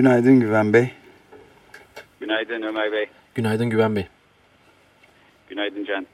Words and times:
Günaydın 0.00 0.40
Güven 0.40 0.72
Bey. 0.72 0.90
Günaydın 2.20 2.62
Ömer 2.62 2.92
Bey. 2.92 3.06
Günaydın 3.34 3.70
Güven 3.70 3.96
Bey. 3.96 4.06
Günaydın 5.48 5.84
Can. 5.84 6.06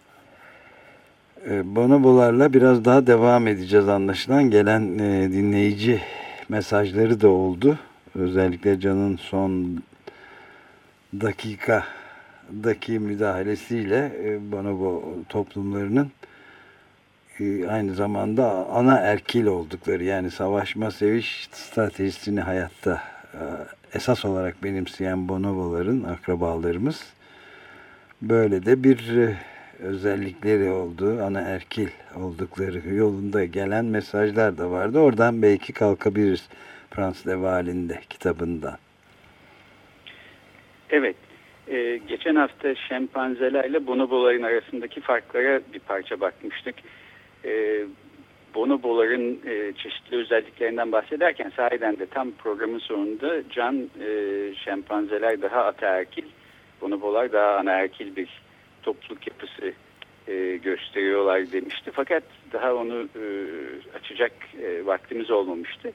Ee, 1.49 1.77
bonobolarla 1.77 2.53
biraz 2.53 2.85
daha 2.85 3.07
devam 3.07 3.47
edeceğiz 3.47 3.89
anlaşılan. 3.89 4.51
Gelen 4.51 4.99
e, 4.99 5.33
dinleyici 5.33 6.01
mesajları 6.49 7.21
da 7.21 7.29
oldu. 7.29 7.79
Özellikle 8.15 8.81
Can'ın 8.81 9.17
son 9.17 9.83
dakikadaki 11.21 12.99
müdahalesiyle 12.99 14.13
e, 14.25 14.53
bonobo 14.53 15.15
toplumlarının 15.29 16.11
e, 17.41 17.67
aynı 17.69 17.95
zamanda 17.95 18.67
ana 18.67 18.99
erkil 18.99 19.47
oldukları 19.47 20.05
yani 20.05 20.31
savaşma 20.31 20.91
seviş 20.91 21.49
stratejisini 21.53 22.41
hayatta 22.41 23.16
esas 23.95 24.25
olarak 24.25 24.65
benimseyen 24.65 25.29
bonoboların 25.29 26.05
akrabalarımız 26.05 27.15
böyle 28.23 28.67
de 28.67 28.85
bir 28.85 29.17
e, 29.17 29.37
özellikleri 29.79 30.71
olduğu 30.71 31.23
ana 31.23 31.41
erkil 31.41 31.89
oldukları 32.17 32.95
yolunda 32.95 33.45
gelen 33.45 33.85
mesajlar 33.85 34.59
da 34.59 34.71
vardı. 34.71 34.99
Oradan 34.99 35.43
belki 35.43 35.73
kalkabiliriz 35.73 36.49
Frans 36.91 37.27
Leval'in 37.27 37.89
de 37.89 38.01
kitabından. 38.11 38.79
Evet. 40.91 41.17
E, 41.69 42.01
geçen 42.09 42.35
hafta 42.35 42.75
şempanzelerle 42.75 43.87
bonoboların 43.87 44.43
arasındaki 44.43 45.01
farklara 45.01 45.61
bir 45.73 45.79
parça 45.79 46.21
bakmıştık. 46.21 46.75
E, 47.45 47.83
bonoboların 48.57 49.41
e, 49.47 49.73
çeşitli 49.73 50.17
özelliklerinden 50.17 50.93
bahsederken 50.93 51.53
sahiden 51.57 51.99
de 51.99 52.07
tam 52.07 52.31
programın 52.31 52.79
sonunda 52.79 53.43
can 53.51 53.91
e, 54.01 54.09
şempanzeler 54.65 55.43
daha 55.43 55.65
ataerkil, 55.65 56.25
bonobolar 56.81 57.33
daha 57.33 57.57
anaerkil 57.57 58.17
bir 58.17 58.29
topluluk 58.83 59.27
yapısı 59.27 59.73
e, 60.29 60.57
gösteriyorlar 60.57 61.53
demişti. 61.53 61.91
Fakat 61.95 62.23
daha 62.53 62.75
onu 62.75 63.03
e, 63.03 63.25
açacak 63.99 64.33
e, 64.63 64.87
vaktimiz 64.87 65.31
olmamıştı. 65.31 65.93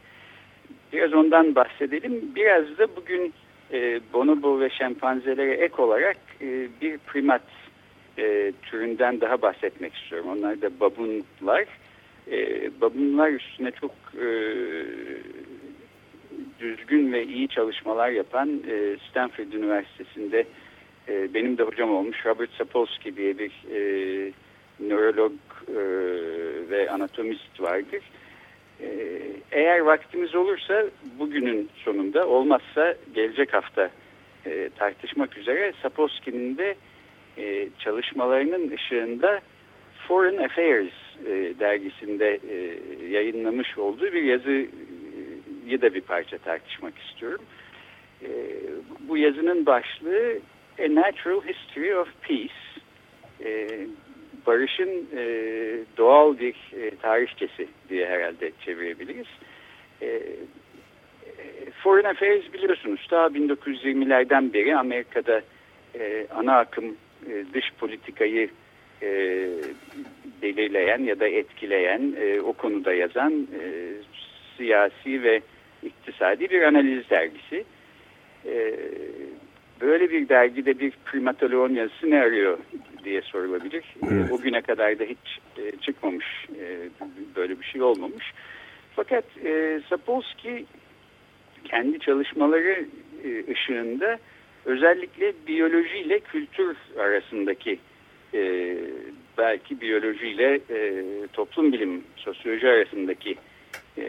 Biraz 0.93 1.13
ondan 1.13 1.55
bahsedelim. 1.55 2.31
Biraz 2.35 2.77
da 2.77 2.95
bugün 2.95 3.33
e, 3.73 3.99
bonobo 4.13 4.59
ve 4.59 4.69
şempanzelere 4.69 5.53
ek 5.53 5.81
olarak 5.81 6.17
e, 6.41 6.67
bir 6.81 6.97
primat 6.97 7.41
e, 8.17 8.53
türünden 8.61 9.21
daha 9.21 9.41
bahsetmek 9.41 9.95
istiyorum. 9.95 10.29
Onlar 10.29 10.61
da 10.61 10.79
babunlar. 10.79 11.65
E, 12.31 12.69
babunlar 12.81 13.31
üstüne 13.31 13.71
çok 13.71 13.91
e, 14.21 14.27
düzgün 16.59 17.13
ve 17.13 17.23
iyi 17.23 17.47
çalışmalar 17.47 18.09
yapan 18.09 18.49
e, 18.69 18.97
Stanford 19.09 19.53
Üniversitesi'nde 19.53 20.45
e, 21.07 21.33
benim 21.33 21.57
de 21.57 21.63
hocam 21.63 21.95
olmuş 21.95 22.25
Robert 22.25 22.51
Sapolsky 22.51 23.15
diye 23.15 23.37
bir 23.37 23.51
e, 23.71 24.31
nörolog 24.79 25.33
e, 25.67 25.81
ve 26.69 26.89
anatomist 26.89 27.61
vardır. 27.61 28.03
E, 28.81 28.87
eğer 29.51 29.79
vaktimiz 29.79 30.35
olursa 30.35 30.85
bugünün 31.19 31.69
sonunda 31.75 32.27
olmazsa 32.27 32.95
gelecek 33.15 33.53
hafta 33.53 33.89
e, 34.45 34.69
tartışmak 34.77 35.37
üzere 35.37 35.73
Sapolsky'nin 35.81 36.57
de 36.57 36.75
e, 37.37 37.69
çalışmalarının 37.79 38.71
ışığında 38.71 39.41
Foreign 40.07 40.37
Affairs 40.37 41.00
e, 41.27 41.59
dergisinde 41.59 42.39
e, 42.49 42.57
yayınlamış 43.07 43.77
olduğu 43.77 44.13
bir 44.13 44.23
yazıyı 44.23 45.81
da 45.81 45.93
bir 45.93 46.01
parça 46.01 46.37
tartışmak 46.37 46.93
istiyorum. 46.97 47.41
E, 48.23 48.29
bu 48.99 49.17
yazının 49.17 49.65
başlığı 49.65 50.39
A 50.79 50.95
Natural 50.95 51.41
History 51.41 51.95
of 51.95 52.07
Peace. 52.21 52.53
Barışın 54.47 55.07
doğal 55.97 56.39
bir 56.39 56.55
e, 56.73 56.95
tarihçesi 56.95 57.67
diye 57.89 58.07
herhalde 58.07 58.51
çevirebiliriz. 58.65 59.27
Foreign 61.83 62.05
Affairs 62.05 62.53
biliyorsunuz 62.53 63.07
daha 63.11 63.27
1920'lerden 63.27 64.53
beri 64.53 64.75
Amerika'da 64.77 65.41
ana 66.35 66.57
akım 66.57 66.95
dış 67.53 67.73
politikayı 67.79 68.49
e, 69.03 69.47
belirleyen 70.41 70.99
ya 71.03 71.19
da 71.19 71.27
etkileyen, 71.27 72.15
e, 72.21 72.41
o 72.41 72.53
konuda 72.53 72.93
yazan 72.93 73.47
e, 73.61 73.63
siyasi 74.57 75.23
ve 75.23 75.41
iktisadi 75.83 76.49
bir 76.49 76.61
analiz 76.61 77.09
dergisi. 77.09 77.63
E, 78.45 78.73
böyle 79.81 80.11
bir 80.11 80.29
dergide 80.29 80.79
bir 80.79 80.93
primatoloğun 81.05 81.73
yazısı 81.73 82.09
ne 82.09 82.21
arıyor 82.21 82.57
diye 83.03 83.21
sorulabilir. 83.21 83.83
Evet. 84.11 84.29
E, 84.29 84.33
o 84.33 84.37
güne 84.37 84.61
kadar 84.61 84.99
da 84.99 85.03
hiç 85.03 85.39
e, 85.57 85.77
çıkmamış, 85.81 86.25
e, 86.59 86.89
böyle 87.35 87.59
bir 87.59 87.65
şey 87.65 87.81
olmamış. 87.81 88.33
Fakat 88.95 89.23
e, 89.45 89.81
Sapolsky 89.89 90.65
kendi 91.63 91.99
çalışmaları 91.99 92.85
e, 93.23 93.51
ışığında 93.51 94.19
özellikle 94.65 95.33
biyoloji 95.47 95.97
ile 95.97 96.19
kültür 96.19 96.77
arasındaki 96.99 97.79
e, 98.33 98.77
belki 99.37 99.81
biyolojiyle 99.81 100.59
e, 100.69 101.03
toplum 101.33 101.73
bilim, 101.73 102.03
sosyoloji 102.15 102.69
arasındaki 102.69 103.35
e, 103.97 104.05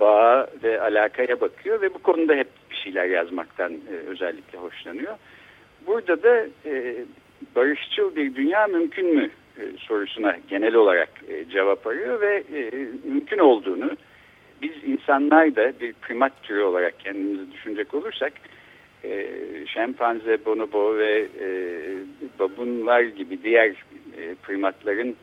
bağa 0.00 0.48
ve 0.62 0.80
alakaya 0.80 1.40
bakıyor 1.40 1.80
ve 1.80 1.94
bu 1.94 1.98
konuda 1.98 2.34
hep 2.34 2.48
bir 2.70 2.76
şeyler 2.76 3.04
yazmaktan 3.06 3.72
e, 3.72 3.94
özellikle 4.06 4.58
hoşlanıyor. 4.58 5.16
Burada 5.86 6.22
da 6.22 6.46
e, 6.66 7.04
barışçıl 7.56 8.16
bir 8.16 8.34
dünya 8.34 8.66
mümkün 8.66 9.14
mü 9.14 9.30
e, 9.58 9.62
sorusuna 9.78 10.36
genel 10.48 10.74
olarak 10.74 11.10
e, 11.28 11.44
cevap 11.50 11.86
arıyor 11.86 12.20
ve 12.20 12.44
e, 12.54 12.70
mümkün 13.04 13.38
olduğunu 13.38 13.90
biz 14.62 14.72
insanlar 14.86 15.56
da 15.56 15.72
bir 15.80 15.92
primat 15.92 16.42
türü 16.42 16.62
olarak 16.62 17.00
kendimizi 17.00 17.52
düşünecek 17.52 17.94
olursak 17.94 18.32
e, 19.08 19.26
şempanze, 19.66 20.44
bonobo 20.44 20.96
ve 20.96 21.28
e, 21.40 21.48
babunlar 22.38 23.02
gibi 23.02 23.42
diğer 23.42 23.68
e, 23.68 24.34
primatların 24.42 25.16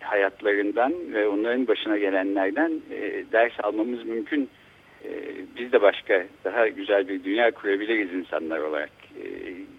hayatlarından 0.00 0.94
ve 1.12 1.28
onların 1.28 1.66
başına 1.66 1.98
gelenlerden 1.98 2.72
ders 3.32 3.52
almamız 3.62 4.04
mümkün. 4.04 4.48
Biz 5.58 5.72
de 5.72 5.82
başka 5.82 6.26
daha 6.44 6.68
güzel 6.68 7.08
bir 7.08 7.24
dünya 7.24 7.50
kurabiliriz 7.50 8.12
insanlar 8.12 8.58
olarak 8.58 8.90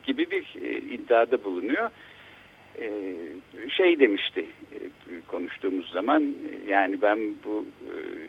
gibi 0.06 0.32
bir 0.32 0.56
e, 0.62 0.78
iddiada 0.78 1.44
bulunuyor. 1.44 1.90
Şey 3.70 4.00
demişti 4.00 4.46
konuştuğumuz 5.28 5.92
zaman 5.92 6.34
yani 6.68 7.02
ben 7.02 7.20
bu 7.46 7.66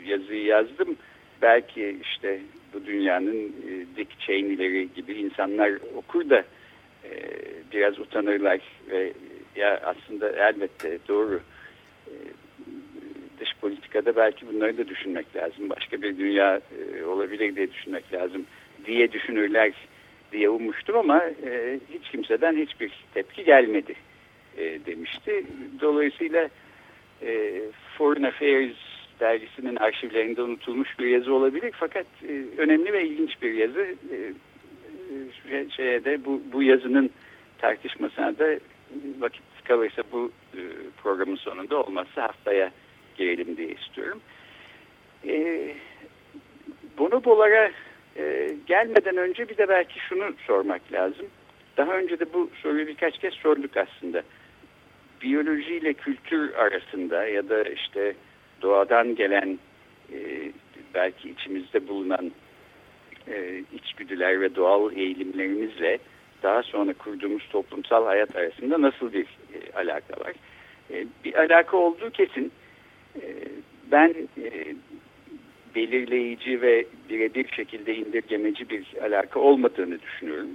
yazıyı 0.06 0.44
yazdım 0.44 0.96
belki 1.42 1.98
işte 2.02 2.40
bu 2.74 2.86
dünyanın 2.86 3.46
e, 3.46 3.96
Dick 3.96 4.20
Cheney'leri 4.20 4.88
gibi 4.94 5.12
insanlar 5.12 5.72
okur 5.94 6.30
da 6.30 6.44
e, 7.04 7.10
biraz 7.72 7.98
utanırlar 7.98 8.60
ve 8.90 9.12
ya 9.56 9.80
aslında 9.84 10.30
elbette 10.30 10.98
doğru 11.08 11.40
e, 12.06 12.12
dış 13.40 13.54
politikada 13.60 14.16
belki 14.16 14.46
bunları 14.46 14.78
da 14.78 14.88
düşünmek 14.88 15.36
lazım. 15.36 15.70
Başka 15.70 16.02
bir 16.02 16.18
dünya 16.18 16.60
e, 16.96 17.04
olabilir 17.04 17.56
diye 17.56 17.72
düşünmek 17.72 18.12
lazım 18.12 18.46
diye 18.86 19.12
düşünürler 19.12 19.72
diye 20.32 20.48
ummuştum 20.48 20.96
ama 20.96 21.24
e, 21.46 21.80
hiç 21.94 22.10
kimseden 22.10 22.56
hiçbir 22.56 22.92
tepki 23.14 23.44
gelmedi 23.44 23.94
e, 24.56 24.86
demişti. 24.86 25.44
Dolayısıyla 25.80 26.48
e, 27.22 27.60
Foreign 27.98 28.24
Affairs 28.24 28.87
dergisinin 29.20 29.76
arşivlerinde 29.76 30.42
unutulmuş 30.42 30.98
bir 30.98 31.06
yazı 31.06 31.34
olabilir 31.34 31.72
fakat 31.78 32.06
e, 32.28 32.60
önemli 32.60 32.92
ve 32.92 33.06
ilginç 33.06 33.42
bir 33.42 33.52
yazı. 33.52 33.80
E, 33.80 34.16
e, 35.50 35.70
şeye 35.70 36.04
de 36.04 36.24
bu, 36.24 36.42
bu 36.52 36.62
yazının 36.62 37.10
tartışmasına 37.58 38.38
da 38.38 38.58
vakit 39.18 39.42
kalırsa 39.64 40.02
bu 40.12 40.32
e, 40.54 40.60
programın 41.02 41.36
sonunda 41.36 41.82
olmazsa 41.82 42.22
haftaya 42.22 42.70
girelim 43.16 43.56
diye 43.56 43.68
istiyorum. 43.68 44.20
E, 45.26 45.68
bonobolara 46.98 47.70
e, 48.16 48.54
gelmeden 48.66 49.16
önce 49.16 49.48
bir 49.48 49.56
de 49.56 49.68
belki 49.68 50.00
şunu 50.00 50.32
sormak 50.46 50.92
lazım. 50.92 51.26
Daha 51.76 51.92
önce 51.92 52.20
de 52.20 52.32
bu 52.32 52.50
soruyu 52.62 52.86
birkaç 52.86 53.18
kez 53.18 53.34
sorduk 53.34 53.76
aslında. 53.76 54.22
Biyolojiyle 55.22 55.92
kültür 55.92 56.54
arasında 56.54 57.26
ya 57.26 57.48
da 57.48 57.62
işte 57.62 58.14
doğadan 58.62 59.14
gelen 59.14 59.58
e, 60.12 60.18
belki 60.94 61.30
içimizde 61.30 61.88
bulunan 61.88 62.32
e, 63.28 63.62
içgüdüler 63.72 64.40
ve 64.40 64.54
doğal 64.54 64.92
eğilimlerimizle 64.96 65.98
daha 66.42 66.62
sonra 66.62 66.92
kurduğumuz 66.92 67.48
toplumsal 67.48 68.04
hayat 68.04 68.36
arasında 68.36 68.82
nasıl 68.82 69.12
bir 69.12 69.24
e, 69.24 69.72
alaka 69.76 70.20
var? 70.20 70.32
E, 70.90 71.06
bir 71.24 71.34
alaka 71.34 71.76
olduğu 71.76 72.10
kesin. 72.10 72.52
E, 73.22 73.22
ben 73.90 74.14
e, 74.42 74.74
belirleyici 75.74 76.62
ve 76.62 76.86
birebir 77.08 77.48
şekilde 77.48 77.96
indirgemeci 77.96 78.70
bir 78.70 78.86
alaka 79.02 79.40
olmadığını 79.40 80.02
düşünüyorum. 80.02 80.50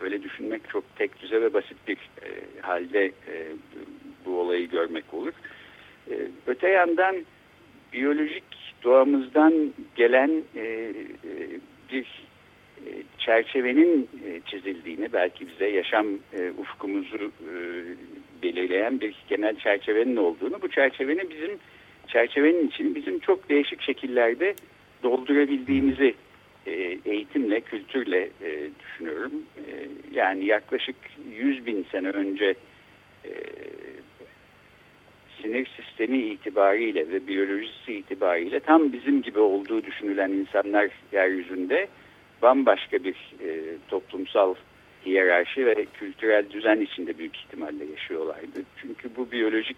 Böyle 0.00 0.22
düşünmek 0.22 0.68
çok 0.68 0.96
tek 0.96 1.22
düze 1.22 1.42
ve 1.42 1.54
basit 1.54 1.76
bir 1.88 1.96
e, 1.96 2.60
halde 2.60 3.04
e, 3.04 3.34
bu 4.24 4.40
olayı 4.40 4.70
görmek 4.70 5.14
olur. 5.14 5.32
Öte 6.46 6.68
yandan 6.68 7.16
biyolojik 7.92 8.44
doğamızdan 8.84 9.72
gelen 9.96 10.30
e, 10.56 10.60
e, 10.60 10.92
bir 11.92 12.06
e, 12.86 12.90
çerçevenin 13.18 14.08
e, 14.26 14.40
çizildiğini 14.46 15.12
belki 15.12 15.48
bize 15.48 15.68
yaşam 15.68 16.06
ufkumuzu 16.58 17.32
belirleyen 18.42 19.00
bir 19.00 19.14
genel 19.28 19.56
çerçevenin 19.56 20.16
olduğunu 20.16 20.62
bu 20.62 20.70
çerçevenin 20.70 21.30
bizim 21.30 21.58
çerçevenin 22.08 22.68
için 22.68 22.94
bizim 22.94 23.18
çok 23.18 23.48
değişik 23.48 23.82
şekillerde 23.82 24.54
doldurabildiğimizi 25.02 26.14
eğitimle, 27.04 27.60
kültürle 27.60 28.30
düşünüyorum. 28.80 29.32
Yani 30.12 30.44
yaklaşık 30.44 30.96
100 31.36 31.66
bin 31.66 31.86
sene 31.92 32.08
önce 32.08 32.54
sinir 35.44 35.66
sistemi 35.76 36.18
itibariyle 36.18 37.08
ve 37.08 37.26
biyolojisi 37.26 37.92
itibariyle 37.94 38.60
tam 38.60 38.92
bizim 38.92 39.22
gibi 39.22 39.38
olduğu 39.38 39.84
düşünülen 39.84 40.30
insanlar 40.30 40.88
yeryüzünde 41.12 41.88
bambaşka 42.42 43.04
bir 43.04 43.16
e, 43.40 43.78
toplumsal 43.88 44.54
hiyerarşi 45.06 45.66
ve 45.66 45.84
kültürel 45.84 46.50
düzen 46.50 46.80
içinde 46.80 47.18
büyük 47.18 47.36
ihtimalle 47.36 47.84
yaşıyorlardı. 47.84 48.62
Çünkü 48.82 49.16
bu 49.16 49.30
biyolojik 49.30 49.76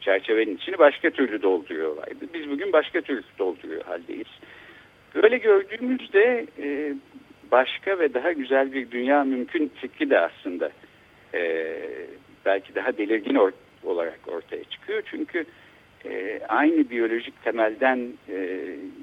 çerçevenin 0.00 0.56
içini 0.56 0.78
başka 0.78 1.10
türlü 1.10 1.42
dolduruyorlardı. 1.42 2.26
Biz 2.34 2.50
bugün 2.50 2.72
başka 2.72 3.00
türlü 3.00 3.22
dolduruyor 3.38 3.82
haldeyiz. 3.82 4.30
Böyle 5.14 5.38
gördüğümüzde 5.38 6.46
e, 6.58 6.94
başka 7.52 7.98
ve 7.98 8.14
daha 8.14 8.32
güzel 8.32 8.72
bir 8.72 8.90
dünya 8.90 9.24
mümkün 9.24 9.72
fikri 9.80 10.10
de 10.10 10.20
aslında 10.20 10.70
e, 11.34 11.72
belki 12.46 12.74
daha 12.74 12.98
belirgin 12.98 13.34
olarak 13.86 14.18
ortaya 14.28 14.64
çıkıyor. 14.64 15.02
Çünkü 15.10 15.44
e, 16.04 16.40
aynı 16.48 16.90
biyolojik 16.90 17.44
temelden 17.44 18.08
e, 18.28 18.60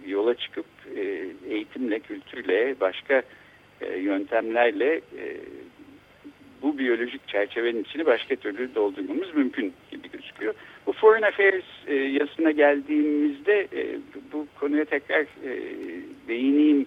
yola 0.07 0.33
çıkıp 0.33 0.65
e, 0.95 1.01
eğitimle, 1.49 1.99
kültürle, 1.99 2.75
başka 2.81 3.21
e, 3.81 3.97
yöntemlerle 3.99 4.95
e, 4.95 5.37
bu 6.61 6.77
biyolojik 6.77 7.27
çerçevenin 7.27 7.83
içini 7.83 8.05
başka 8.05 8.35
türlü 8.35 8.75
doldurmamız 8.75 9.35
mümkün 9.35 9.73
gibi 9.91 10.11
gözüküyor. 10.11 10.53
Bu 10.87 10.93
Foreign 10.93 11.23
Affairs 11.23 11.63
e, 11.87 11.95
yazısına 11.95 12.51
geldiğimizde 12.51 13.67
e, 13.73 13.99
bu 14.33 14.47
konuya 14.59 14.85
tekrar 14.85 15.21
e, 15.21 15.51
değineyim 16.27 16.85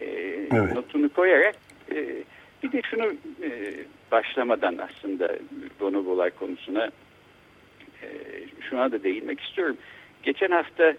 e, 0.00 0.06
evet. 0.52 0.74
notunu 0.74 1.08
koyarak 1.08 1.54
e, 1.94 2.06
bir 2.62 2.72
de 2.72 2.82
şunu 2.90 3.06
e, 3.42 3.74
başlamadan 4.12 4.78
aslında 4.78 5.36
bonobolar 5.80 6.30
konusuna 6.30 6.90
şuna 8.70 8.92
da 8.92 9.02
değinmek 9.02 9.40
istiyorum. 9.40 9.76
Geçen 10.22 10.50
hafta 10.50 10.94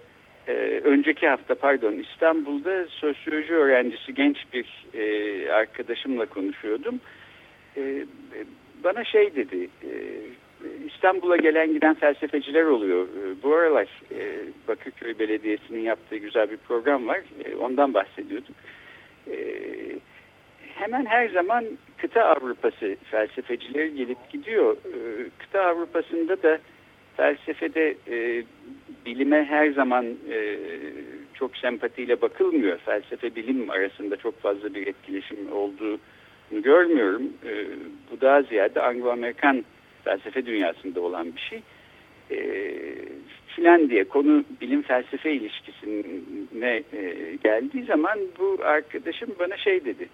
e, 0.47 0.53
önceki 0.83 1.27
hafta 1.27 1.55
pardon 1.55 1.93
İstanbul'da 1.93 2.87
sosyoloji 2.87 3.53
öğrencisi 3.53 4.13
genç 4.13 4.37
bir 4.53 4.87
e, 4.93 5.51
arkadaşımla 5.51 6.25
konuşuyordum. 6.25 6.99
E, 7.77 8.05
bana 8.83 9.03
şey 9.03 9.35
dedi 9.35 9.69
e, 9.83 9.91
İstanbul'a 10.87 11.37
gelen 11.37 11.73
giden 11.73 11.93
felsefeciler 11.93 12.63
oluyor. 12.63 13.03
E, 13.03 13.43
bu 13.43 13.55
aralar 13.55 13.87
e, 14.11 14.39
Bakırköy 14.67 15.19
Belediyesi'nin 15.19 15.81
yaptığı 15.81 16.17
güzel 16.17 16.51
bir 16.51 16.57
program 16.57 17.07
var. 17.07 17.21
E, 17.45 17.55
ondan 17.55 17.93
bahsediyorduk. 17.93 18.55
E, 19.27 19.35
hemen 20.75 21.05
her 21.05 21.29
zaman 21.29 21.65
kıta 21.97 22.23
Avrupası 22.23 22.95
felsefecileri 23.11 23.95
gelip 23.95 24.29
gidiyor. 24.29 24.77
E, 24.77 25.29
kıta 25.39 25.61
Avrupa'sında 25.61 26.43
da 26.43 26.59
felsefede 27.19 27.95
e, 28.11 28.43
bilime 29.05 29.43
her 29.43 29.69
zaman 29.71 30.05
e, 30.05 30.57
çok 31.33 31.57
sempatiyle 31.57 32.21
bakılmıyor. 32.21 32.77
Felsefe 32.77 33.35
bilim 33.35 33.69
arasında 33.69 34.17
çok 34.17 34.41
fazla 34.41 34.73
bir 34.73 34.87
etkileşim 34.87 35.51
olduğunu 35.51 35.99
görmüyorum. 36.51 37.23
E, 37.45 37.65
bu 38.11 38.21
daha 38.21 38.41
ziyade 38.41 38.81
Anglo-Amerikan 38.81 39.63
felsefe 40.03 40.45
dünyasında 40.45 41.01
olan 41.01 41.27
bir 41.35 41.41
şey. 41.41 41.61
E, 42.31 42.39
filan 43.47 43.89
diye 43.89 44.03
konu 44.03 44.43
bilim 44.61 44.81
felsefe 44.81 45.33
ilişkisine 45.33 46.83
e, 46.93 47.35
geldiği 47.43 47.83
zaman 47.83 48.19
bu 48.39 48.57
arkadaşım 48.63 49.35
bana 49.39 49.57
şey 49.57 49.85
dedi. 49.85 50.09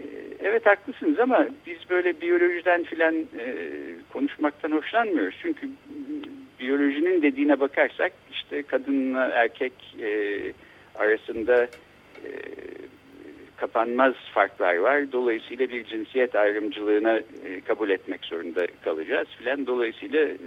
E, 0.00 0.04
evet 0.40 0.66
haklısınız 0.66 1.20
ama 1.20 1.46
biz 1.66 1.78
böyle 1.90 2.20
biyolojiden 2.20 2.84
filan 2.84 3.14
e, 3.14 3.54
konuşmaktan 4.12 4.72
hoşlanmıyoruz. 4.72 5.36
Çünkü 5.42 5.68
biyolojinin 6.60 7.22
dediğine 7.22 7.60
bakarsak 7.60 8.12
işte 8.32 8.62
kadınla 8.62 9.28
erkek 9.28 9.72
e, 10.02 10.40
arasında 10.94 11.64
e, 12.24 12.30
kapanmaz 13.56 14.14
farklar 14.34 14.76
var. 14.76 15.12
Dolayısıyla 15.12 15.68
bir 15.68 15.84
cinsiyet 15.84 16.34
ayrımcılığına 16.34 17.16
e, 17.18 17.60
kabul 17.60 17.90
etmek 17.90 18.24
zorunda 18.24 18.66
kalacağız 18.84 19.28
filan. 19.38 19.66
Dolayısıyla 19.66 20.20
e, 20.24 20.38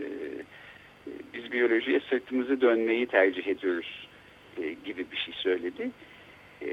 biz 1.33 1.51
biyolojiye 1.51 1.99
sırtımızı 2.09 2.61
dönmeyi 2.61 3.07
tercih 3.07 3.47
ediyoruz 3.47 4.07
e, 4.61 4.73
gibi 4.85 5.05
bir 5.11 5.17
şey 5.17 5.33
söyledi. 5.33 5.89
E, 6.61 6.69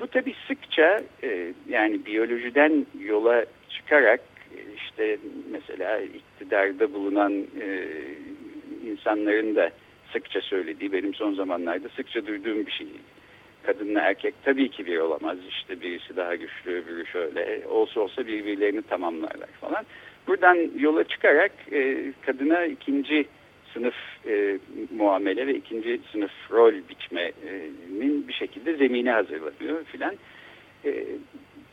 bu 0.00 0.06
tabi 0.06 0.34
sıkça 0.48 1.02
e, 1.22 1.52
yani 1.68 2.06
biyolojiden 2.06 2.86
yola 3.00 3.44
çıkarak 3.70 4.20
e, 4.56 4.58
işte 4.76 5.18
mesela 5.50 6.00
iktidarda 6.00 6.94
bulunan 6.94 7.32
e, 7.60 7.86
insanların 8.86 9.56
da 9.56 9.70
sıkça 10.12 10.40
söylediği 10.40 10.92
benim 10.92 11.14
son 11.14 11.34
zamanlarda 11.34 11.88
sıkça 11.88 12.26
duyduğum 12.26 12.66
bir 12.66 12.72
şey 12.72 12.86
kadınla 13.62 14.00
erkek 14.00 14.34
tabii 14.44 14.70
ki 14.70 14.86
bir 14.86 14.98
olamaz. 14.98 15.38
İşte 15.48 15.80
birisi 15.80 16.16
daha 16.16 16.34
güçlü, 16.34 16.70
öbürü 16.70 17.06
şöyle. 17.06 17.66
Olsa 17.66 18.00
olsa 18.00 18.26
birbirlerini 18.26 18.82
tamamlarlar 18.82 19.48
falan. 19.60 19.86
Buradan 20.26 20.70
yola 20.78 21.04
çıkarak 21.04 21.52
e, 21.72 22.12
kadına 22.26 22.64
ikinci 22.64 23.26
sınıf 23.78 23.94
e, 24.26 24.58
muamele 24.96 25.46
ve 25.46 25.54
ikinci 25.54 26.00
sınıf 26.12 26.30
rol 26.50 26.74
biçmenin 26.88 28.28
bir 28.28 28.32
şekilde 28.32 28.76
zemini 28.76 29.10
hazırlanıyor 29.10 29.84
filan. 29.84 30.14
E, 30.84 31.04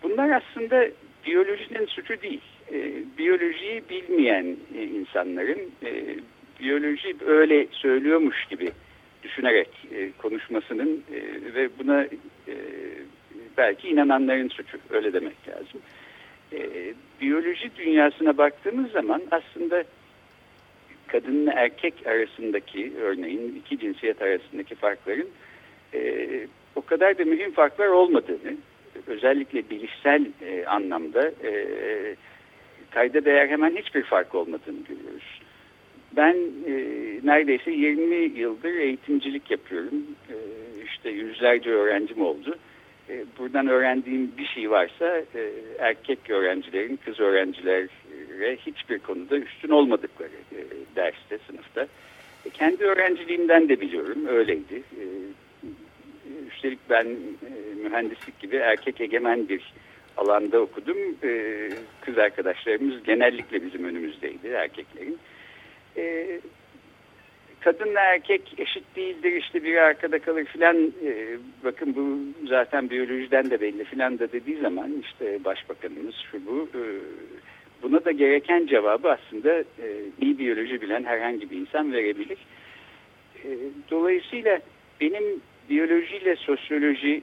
bunlar 0.04 0.30
aslında 0.30 0.88
biyolojinin 1.26 1.86
suçu 1.86 2.22
değil. 2.22 2.42
E, 2.74 2.92
biyolojiyi 3.18 3.84
bilmeyen 3.90 4.56
e, 4.78 4.84
insanların 4.84 5.72
e, 5.86 6.16
biyoloji 6.60 7.16
öyle 7.26 7.68
söylüyormuş 7.72 8.46
gibi 8.50 8.72
düşünerek 9.24 9.70
e, 9.92 10.12
konuşmasının 10.18 11.04
e, 11.14 11.20
ve 11.56 11.70
buna 11.80 12.04
e, 12.48 12.56
belki 13.58 13.90
inananların 13.90 14.50
suçu 14.50 14.78
öyle 14.90 15.14
demek 15.14 15.48
lazım. 15.48 15.82
E, 16.54 16.60
biyoloji 17.22 17.72
dünyasına 17.78 18.38
baktığımız 18.38 18.92
zaman 18.92 19.22
aslında 19.32 19.84
kadınla 21.08 21.52
erkek 21.54 22.08
arasındaki 22.08 22.94
örneğin 23.02 23.56
iki 23.56 23.80
cinsiyet 23.80 24.22
arasındaki 24.22 24.76
farkların 24.76 25.30
e, 25.94 26.30
o 26.76 26.82
kadar 26.82 27.18
da 27.18 27.26
mühim 27.26 27.52
farklar 27.52 27.88
olmadığını 27.88 28.58
özellikle 29.08 29.70
bilişsel 29.70 30.26
e, 30.42 30.66
anlamda 30.66 31.28
e, 31.28 31.66
kayda 32.92 33.26
değer 33.26 33.48
hemen 33.48 33.76
hiçbir 33.76 34.04
fark 34.04 34.36
olmadığını 34.36 34.84
görüyoruz. 34.84 35.42
Ben 36.16 36.36
e, 36.68 36.74
neredeyse 37.24 37.72
20 37.72 38.16
yıldır 38.40 38.74
eğitimcilik 38.76 39.52
yapıyorum. 39.52 40.06
E, 40.30 40.36
işte 40.86 41.10
yüzlerce 41.10 41.70
öğrencim 41.70 42.22
oldu. 42.22 42.58
E, 43.10 43.26
buradan 43.40 43.68
öğrendiğim 43.68 44.32
bir 44.38 44.46
şey 44.46 44.72
varsa 44.72 45.18
e, 45.36 45.52
erkek 45.80 46.30
öğrencilerin 46.30 47.00
kız 47.06 47.20
öğrencilere 47.20 47.88
hiçbir 48.56 49.00
konuda 49.00 49.38
üstün 49.38 49.70
olmadıkları 49.70 50.15
e, 50.15 50.15
derste, 50.96 51.38
sınıfta. 51.48 51.88
E, 52.46 52.50
kendi 52.50 52.84
öğrenciliğimden 52.84 53.70
de 53.70 53.82
biliyorum. 53.82 54.26
Öyleydi. 54.28 54.76
E, 54.76 55.04
üstelik 56.48 56.80
ben 56.90 57.06
e, 57.06 57.84
mühendislik 57.84 58.40
gibi 58.40 58.56
erkek 58.56 59.02
egemen 59.02 59.50
bir 59.50 59.74
alanda 60.18 60.60
okudum. 60.60 60.98
E, 61.24 61.70
kız 62.02 62.18
arkadaşlarımız 62.18 63.04
genellikle 63.04 63.66
bizim 63.66 63.84
önümüzdeydi 63.84 64.48
erkeklerin. 64.48 65.20
E, 65.98 66.28
kadınla 67.60 68.00
erkek 68.00 68.54
eşit 68.58 68.96
değildir 68.96 69.32
işte 69.32 69.64
biri 69.64 69.82
arkada 69.82 70.20
kalır 70.20 70.46
filan 70.46 70.94
e, 71.06 71.38
bakın 71.64 71.96
bu 71.96 72.18
zaten 72.48 72.90
biyolojiden 72.90 73.50
de 73.50 73.62
belli 73.62 73.84
filan 73.84 74.20
da 74.20 74.32
dediği 74.32 74.62
zaman 74.62 75.04
işte 75.04 75.44
başbakanımız 75.46 76.16
şu 76.32 76.46
bu 76.46 76.70
e, 76.74 76.82
buna 77.84 78.06
da 78.06 78.12
gereken 78.12 78.68
cevabı 78.68 79.12
aslında 79.12 79.60
e, 79.60 79.88
iyi 80.22 80.40
biyoloji 80.40 80.82
bilen 80.82 81.04
herhangi 81.04 81.52
bir 81.52 81.58
insan 81.58 81.94
verebilir. 81.94 82.38
E, 83.44 83.48
dolayısıyla 83.92 84.60
benim 85.02 85.42
biyolojiyle 85.70 86.36
sosyoloji 86.36 87.22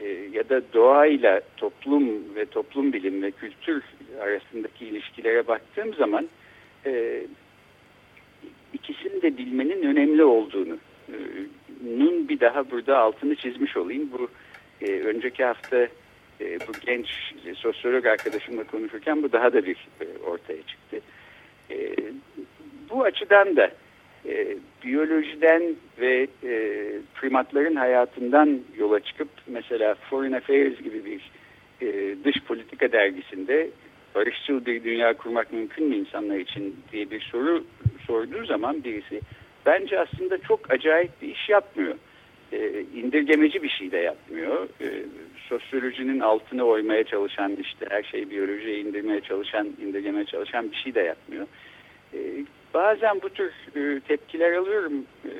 e, 0.00 0.08
ya 0.32 0.48
da 0.48 0.62
doğayla 0.72 1.40
toplum 1.56 2.34
ve 2.34 2.44
toplum 2.46 2.92
bilim 2.92 3.22
ve 3.22 3.30
kültür 3.30 3.82
arasındaki 4.20 4.86
ilişkilere 4.86 5.46
baktığım 5.46 5.94
zaman 5.94 6.28
e, 6.86 7.22
ikisini 8.72 9.22
de 9.22 9.36
bilmenin 9.38 9.82
önemli 9.82 10.24
olduğunu 10.24 10.78
e, 11.08 11.16
nun 11.98 12.28
bir 12.28 12.40
daha 12.40 12.70
burada 12.70 12.98
altını 12.98 13.34
çizmiş 13.34 13.76
olayım. 13.76 14.10
Bu 14.12 14.28
e, 14.86 15.00
önceki 15.00 15.44
hafta 15.44 15.88
e, 16.42 16.58
bu 16.68 16.72
genç 16.86 17.06
sosyolog 17.56 18.06
arkadaşımla 18.06 18.64
konuşurken 18.64 19.22
bu 19.22 19.32
daha 19.32 19.52
da 19.52 19.66
bir 19.66 19.76
e, 20.00 20.06
ortaya 20.26 20.62
çıktı. 20.62 21.00
E, 21.70 21.96
bu 22.90 23.04
açıdan 23.04 23.56
da 23.56 23.70
e, 24.26 24.56
biyolojiden 24.84 25.62
ve 26.00 26.26
e, 26.44 26.54
primatların 27.14 27.76
hayatından 27.76 28.60
yola 28.76 29.00
çıkıp 29.00 29.28
mesela 29.46 29.94
Foreign 29.94 30.32
Affairs 30.32 30.78
gibi 30.78 31.04
bir 31.04 31.30
e, 31.86 32.16
dış 32.24 32.36
politika 32.44 32.92
dergisinde 32.92 33.70
barışçıl 34.14 34.66
bir 34.66 34.84
dünya 34.84 35.16
kurmak 35.16 35.52
mümkün 35.52 35.88
mü 35.88 35.96
insanlar 35.96 36.36
için 36.36 36.76
diye 36.92 37.10
bir 37.10 37.20
soru 37.20 37.64
sorduğu 38.06 38.44
zaman 38.44 38.84
birisi 38.84 39.20
bence 39.66 40.00
aslında 40.00 40.38
çok 40.38 40.70
acayip 40.70 41.22
bir 41.22 41.28
iş 41.28 41.48
yapmıyor. 41.48 41.94
E, 42.52 42.84
indirgemeci 42.94 43.62
bir 43.62 43.68
şey 43.68 43.92
de 43.92 43.96
yapmıyor. 43.96 44.68
E, 44.80 44.86
sosyolojinin 45.48 46.20
altına 46.20 46.64
oymaya 46.64 47.04
çalışan 47.04 47.56
işte 47.56 47.86
her 47.90 48.02
şeyi 48.02 48.30
biyolojiye 48.30 48.80
indirmeye 48.80 49.20
çalışan, 49.20 49.68
indirgemeye 49.82 50.24
çalışan 50.24 50.70
bir 50.70 50.76
şey 50.76 50.94
de 50.94 51.00
yapmıyor. 51.00 51.46
E, 52.14 52.18
bazen 52.74 53.22
bu 53.22 53.28
tür 53.28 53.52
e, 53.76 54.00
tepkiler 54.00 54.52
alıyorum. 54.52 54.92
E, 55.24 55.32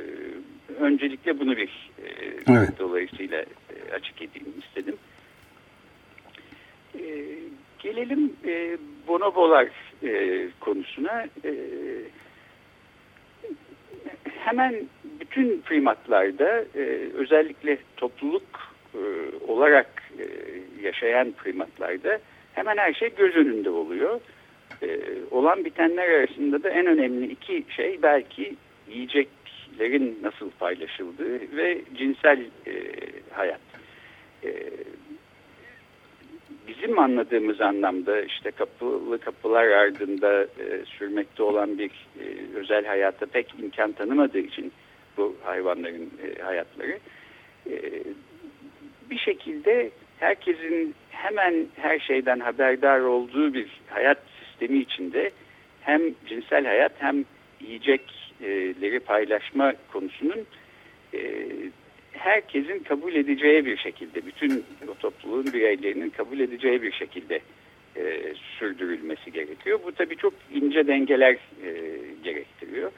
öncelikle 0.80 1.40
bunu 1.40 1.56
bir 1.56 1.90
e, 2.04 2.08
evet. 2.48 2.78
dolayısıyla 2.78 3.40
e, 3.40 3.94
açık 3.94 4.22
edeyim 4.22 4.54
istedim. 4.66 4.96
E, 6.94 7.04
gelelim 7.78 8.32
e, 8.46 8.78
bonobolar 9.08 9.68
e, 10.02 10.48
konusuna. 10.60 11.26
E, 11.44 11.52
hemen 14.44 14.74
bütün 15.32 15.60
primatlarda 15.60 16.64
e, 16.74 17.08
özellikle 17.14 17.78
topluluk 17.96 18.42
e, 18.94 19.00
olarak 19.48 20.02
e, 20.18 20.24
yaşayan 20.82 21.32
primatlarda 21.32 22.18
hemen 22.54 22.76
her 22.76 22.92
şey 22.92 23.14
göz 23.14 23.36
önünde 23.36 23.70
oluyor. 23.70 24.20
E, 24.82 24.98
olan 25.30 25.64
bitenler 25.64 26.08
arasında 26.08 26.62
da 26.62 26.70
en 26.70 26.86
önemli 26.86 27.26
iki 27.26 27.64
şey 27.68 28.02
belki 28.02 28.56
yiyeceklerin 28.88 30.18
nasıl 30.22 30.50
paylaşıldığı 30.50 31.56
ve 31.56 31.80
cinsel 31.98 32.40
e, 32.66 32.72
hayat. 33.30 33.60
E, 34.44 34.50
bizim 36.68 36.98
anladığımız 36.98 37.60
anlamda 37.60 38.20
işte 38.20 38.50
kapılı 38.50 39.18
kapılar 39.18 39.66
ardında 39.66 40.42
e, 40.42 40.84
sürmekte 40.98 41.42
olan 41.42 41.78
bir 41.78 41.90
e, 42.20 42.24
özel 42.54 42.84
hayata 42.84 43.26
pek 43.26 43.54
imkan 43.58 43.92
tanımadığı 43.92 44.38
için 44.38 44.72
bu 45.16 45.36
hayvanların 45.44 46.10
e, 46.22 46.42
hayatları 46.42 46.98
e, 47.70 47.76
bir 49.10 49.18
şekilde 49.18 49.90
herkesin 50.20 50.94
hemen 51.10 51.66
her 51.76 51.98
şeyden 51.98 52.40
haberdar 52.40 53.00
olduğu 53.00 53.54
bir 53.54 53.68
hayat 53.86 54.18
sistemi 54.40 54.78
içinde 54.78 55.30
hem 55.80 56.02
cinsel 56.26 56.66
hayat 56.66 56.92
hem 56.98 57.24
yiyecekleri 57.60 59.00
paylaşma 59.00 59.72
konusunun 59.92 60.46
e, 61.14 61.20
herkesin 62.12 62.78
kabul 62.78 63.14
edeceği 63.14 63.66
bir 63.66 63.76
şekilde, 63.76 64.26
bütün 64.26 64.64
o 64.88 64.94
topluluğun 64.94 65.52
bireylerinin 65.52 66.10
kabul 66.10 66.40
edeceği 66.40 66.82
bir 66.82 66.92
şekilde 66.92 67.40
sürdürülmesi 68.58 69.32
gerekiyor. 69.32 69.80
Bu 69.84 69.92
tabii 69.92 70.16
çok 70.16 70.34
ince 70.54 70.86
dengeler 70.86 71.36
gerektiriyor. 72.24 72.92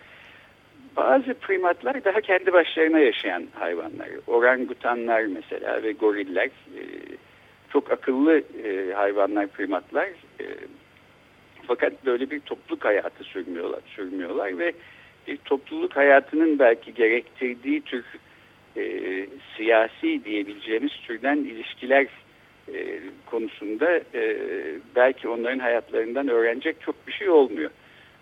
Bazı 0.97 1.35
primatlar 1.35 2.05
daha 2.05 2.21
kendi 2.21 2.53
başlarına 2.53 2.99
yaşayan 2.99 3.47
hayvanlar. 3.55 4.09
Orangutanlar 4.27 5.23
mesela 5.23 5.83
ve 5.83 5.93
goriller 5.93 6.47
e, 6.47 6.83
çok 7.73 7.93
akıllı 7.93 8.43
e, 8.65 8.93
hayvanlar, 8.93 9.47
primatlar. 9.47 10.07
E, 10.41 10.45
fakat 11.67 12.07
böyle 12.07 12.31
bir 12.31 12.41
topluluk 12.41 12.85
hayatı 12.85 13.25
sürmüyorlar, 13.25 13.81
sürmüyorlar 13.87 14.59
ve 14.59 14.73
bir 15.27 15.37
topluluk 15.37 15.97
hayatının 15.97 16.59
belki 16.59 16.95
gerektirdiği 16.95 17.81
tür 17.81 18.05
e, 18.77 19.27
siyasi 19.57 20.25
diyebileceğimiz 20.25 20.93
türden 21.07 21.37
ilişkiler 21.37 22.07
e, 22.75 23.01
konusunda 23.27 23.97
e, 24.15 24.37
belki 24.97 25.29
onların 25.29 25.59
hayatlarından 25.59 26.29
öğrenecek 26.29 26.81
çok 26.81 27.07
bir 27.07 27.13
şey 27.13 27.31
olmuyor. 27.31 27.71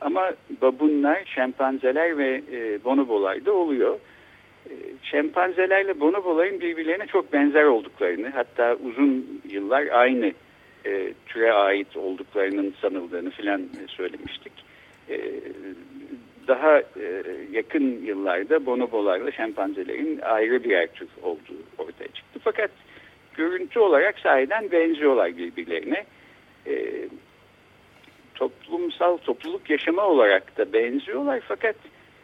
Ama 0.05 0.33
babunlar, 0.63 1.25
şempanzeler 1.35 2.19
ve 2.19 2.43
e, 2.53 2.85
bonobolar 2.85 3.45
da 3.45 3.53
oluyor. 3.53 3.99
E, 4.71 4.73
şempanzelerle 5.03 6.01
bonoboların 6.01 6.61
birbirlerine 6.61 7.07
çok 7.07 7.33
benzer 7.33 7.65
olduklarını 7.65 8.29
hatta 8.29 8.77
uzun 8.85 9.41
yıllar 9.49 9.87
aynı 9.87 10.33
e, 10.87 11.13
türe 11.27 11.53
ait 11.53 11.97
olduklarının 11.97 12.75
sanıldığını 12.81 13.31
filan 13.31 13.63
söylemiştik. 13.89 14.53
E, 15.11 15.41
daha 16.49 16.79
e, 16.79 17.23
yakın 17.53 18.05
yıllarda 18.05 18.67
bonobolarla 18.67 19.33
şempanzelerin 19.33 20.21
ayrı 20.21 20.65
birer 20.65 20.87
tür 20.87 21.09
olduğu 21.23 21.63
ortaya 21.79 22.09
çıktı. 22.09 22.41
Fakat 22.45 22.71
görüntü 23.35 23.79
olarak 23.79 24.19
sahiden 24.19 24.71
benziyorlar 24.71 25.37
birbirlerine. 25.37 26.05
E, 26.67 26.75
toplumsal 28.43 29.17
topluluk 29.17 29.71
yaşama 29.71 30.03
olarak 30.03 30.59
da 30.59 30.73
benziyorlar 30.73 31.41
fakat 31.49 31.77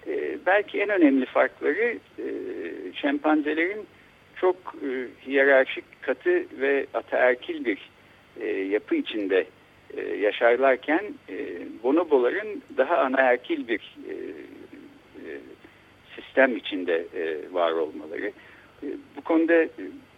e, 0.07 0.39
belki 0.47 0.81
en 0.81 0.89
önemli 0.89 1.27
farkları 1.27 1.99
e, 2.19 2.27
şempanzelerin 2.95 3.87
çok 4.41 4.57
e, 4.57 4.89
hiyerarşik, 5.27 5.85
katı 6.01 6.45
ve 6.61 6.87
ataerkil 6.95 7.65
bir 7.65 7.91
e, 8.41 8.47
yapı 8.47 8.95
içinde 8.95 9.47
e, 9.97 10.01
yaşarlarken 10.17 11.05
e, 11.29 11.37
bonoboların 11.83 12.63
daha 12.77 12.97
anaerkil 12.97 13.69
bir 13.69 13.97
e, 14.09 14.15
e, 15.25 15.29
sistem 16.17 16.57
içinde 16.57 17.07
e, 17.15 17.53
var 17.53 17.73
olmaları. 17.73 18.33
E, 18.83 18.87
bu 19.17 19.21
konuda 19.21 19.69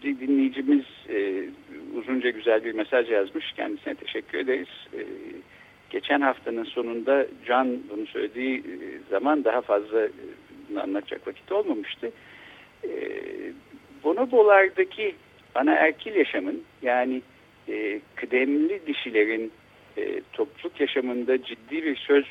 bir 0.04 0.21
dinleyicimiz 0.21 0.85
e, 1.09 1.45
uzunca 1.95 2.30
güzel 2.30 2.64
bir 2.64 2.75
mesaj 2.75 3.11
yazmış. 3.11 3.52
Kendisine 3.52 3.95
teşekkür 3.95 4.38
ederiz. 4.38 4.69
E, 4.95 5.00
geçen 5.90 6.20
haftanın 6.20 6.64
sonunda 6.64 7.26
Can 7.47 7.78
bunu 7.90 8.06
söylediği 8.06 8.59
e, 8.59 8.64
zaman 9.11 9.44
daha 9.44 9.61
fazla 9.61 10.04
e, 10.04 10.80
anlatacak 10.82 11.26
vakit 11.26 11.52
olmamıştı. 11.52 12.11
E, 12.85 12.90
bonobolardaki 14.04 15.14
anaerkil 15.54 16.14
yaşamın 16.14 16.62
yani 16.82 17.23
kıdemli 18.14 18.87
dişilerin 18.87 19.52
topluluk 20.32 20.80
yaşamında 20.80 21.42
ciddi 21.42 21.85
bir 21.85 21.97
söz 21.97 22.26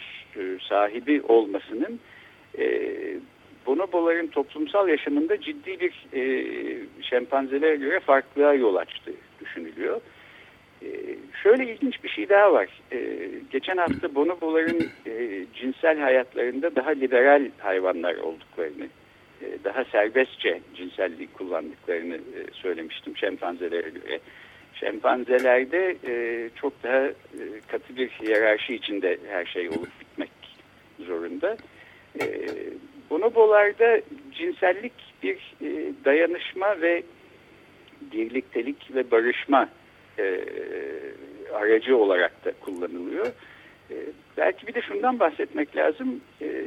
sahibi 0.70 1.22
olmasının 1.22 2.00
bonoboların 3.66 4.28
toplumsal 4.28 4.89
yaşamında 4.89 5.42
ciddi 5.42 5.80
bir 5.80 5.94
şempanzelere 7.01 7.75
göre 7.75 8.00
farklılığa 8.00 8.54
yol 8.54 8.75
açtığı 8.75 9.13
düşünülüyor. 9.42 10.01
E, 10.84 10.88
şöyle 11.44 11.72
ilginç 11.72 12.04
bir 12.04 12.10
şey 12.10 12.30
daha 12.30 12.54
var. 12.54 12.68
E, 12.92 13.30
geçen 13.52 13.78
hafta 13.78 14.16
bonoboların 14.16 14.90
e, 15.06 15.46
cinsel 15.54 16.00
hayatlarında 16.00 16.76
daha 16.76 16.90
liberal 16.90 17.50
hayvanlar 17.58 18.16
olduklarını, 18.16 18.88
e, 19.42 19.64
daha 19.64 19.86
serbestçe 19.86 20.62
cinselliği 20.76 21.28
kullandıklarını 21.28 22.16
e, 22.16 22.52
söylemiştim 22.52 23.18
şempanzelere 23.18 23.90
göre. 23.90 24.20
Şempanzelerde 24.74 25.96
çok 26.56 26.84
daha 26.84 27.10
katı 27.68 27.98
bir 27.98 28.10
hiyerarşi 28.10 28.76
içinde 28.76 29.18
her 29.28 29.46
şey 29.46 29.70
olup 29.70 29.90
bitmek 30.00 30.30
zorunda. 31.00 31.58
E, 32.22 32.26
bonobolarda 33.10 34.02
cinsellik 34.32 34.94
bir 35.24 35.38
dayanışma 36.06 36.82
ve 36.82 37.04
birliktelik 38.02 38.96
ve 38.96 39.12
barışma 39.12 39.70
e, 40.20 40.46
aracı 41.54 41.98
olarak 41.98 42.46
da 42.46 42.52
kullanılıyor. 42.52 43.28
E, 43.92 43.96
belki 44.38 44.68
bir 44.68 44.74
de 44.74 44.82
şundan 44.82 45.20
bahsetmek 45.20 45.76
lazım. 45.76 46.22
E, 46.42 46.66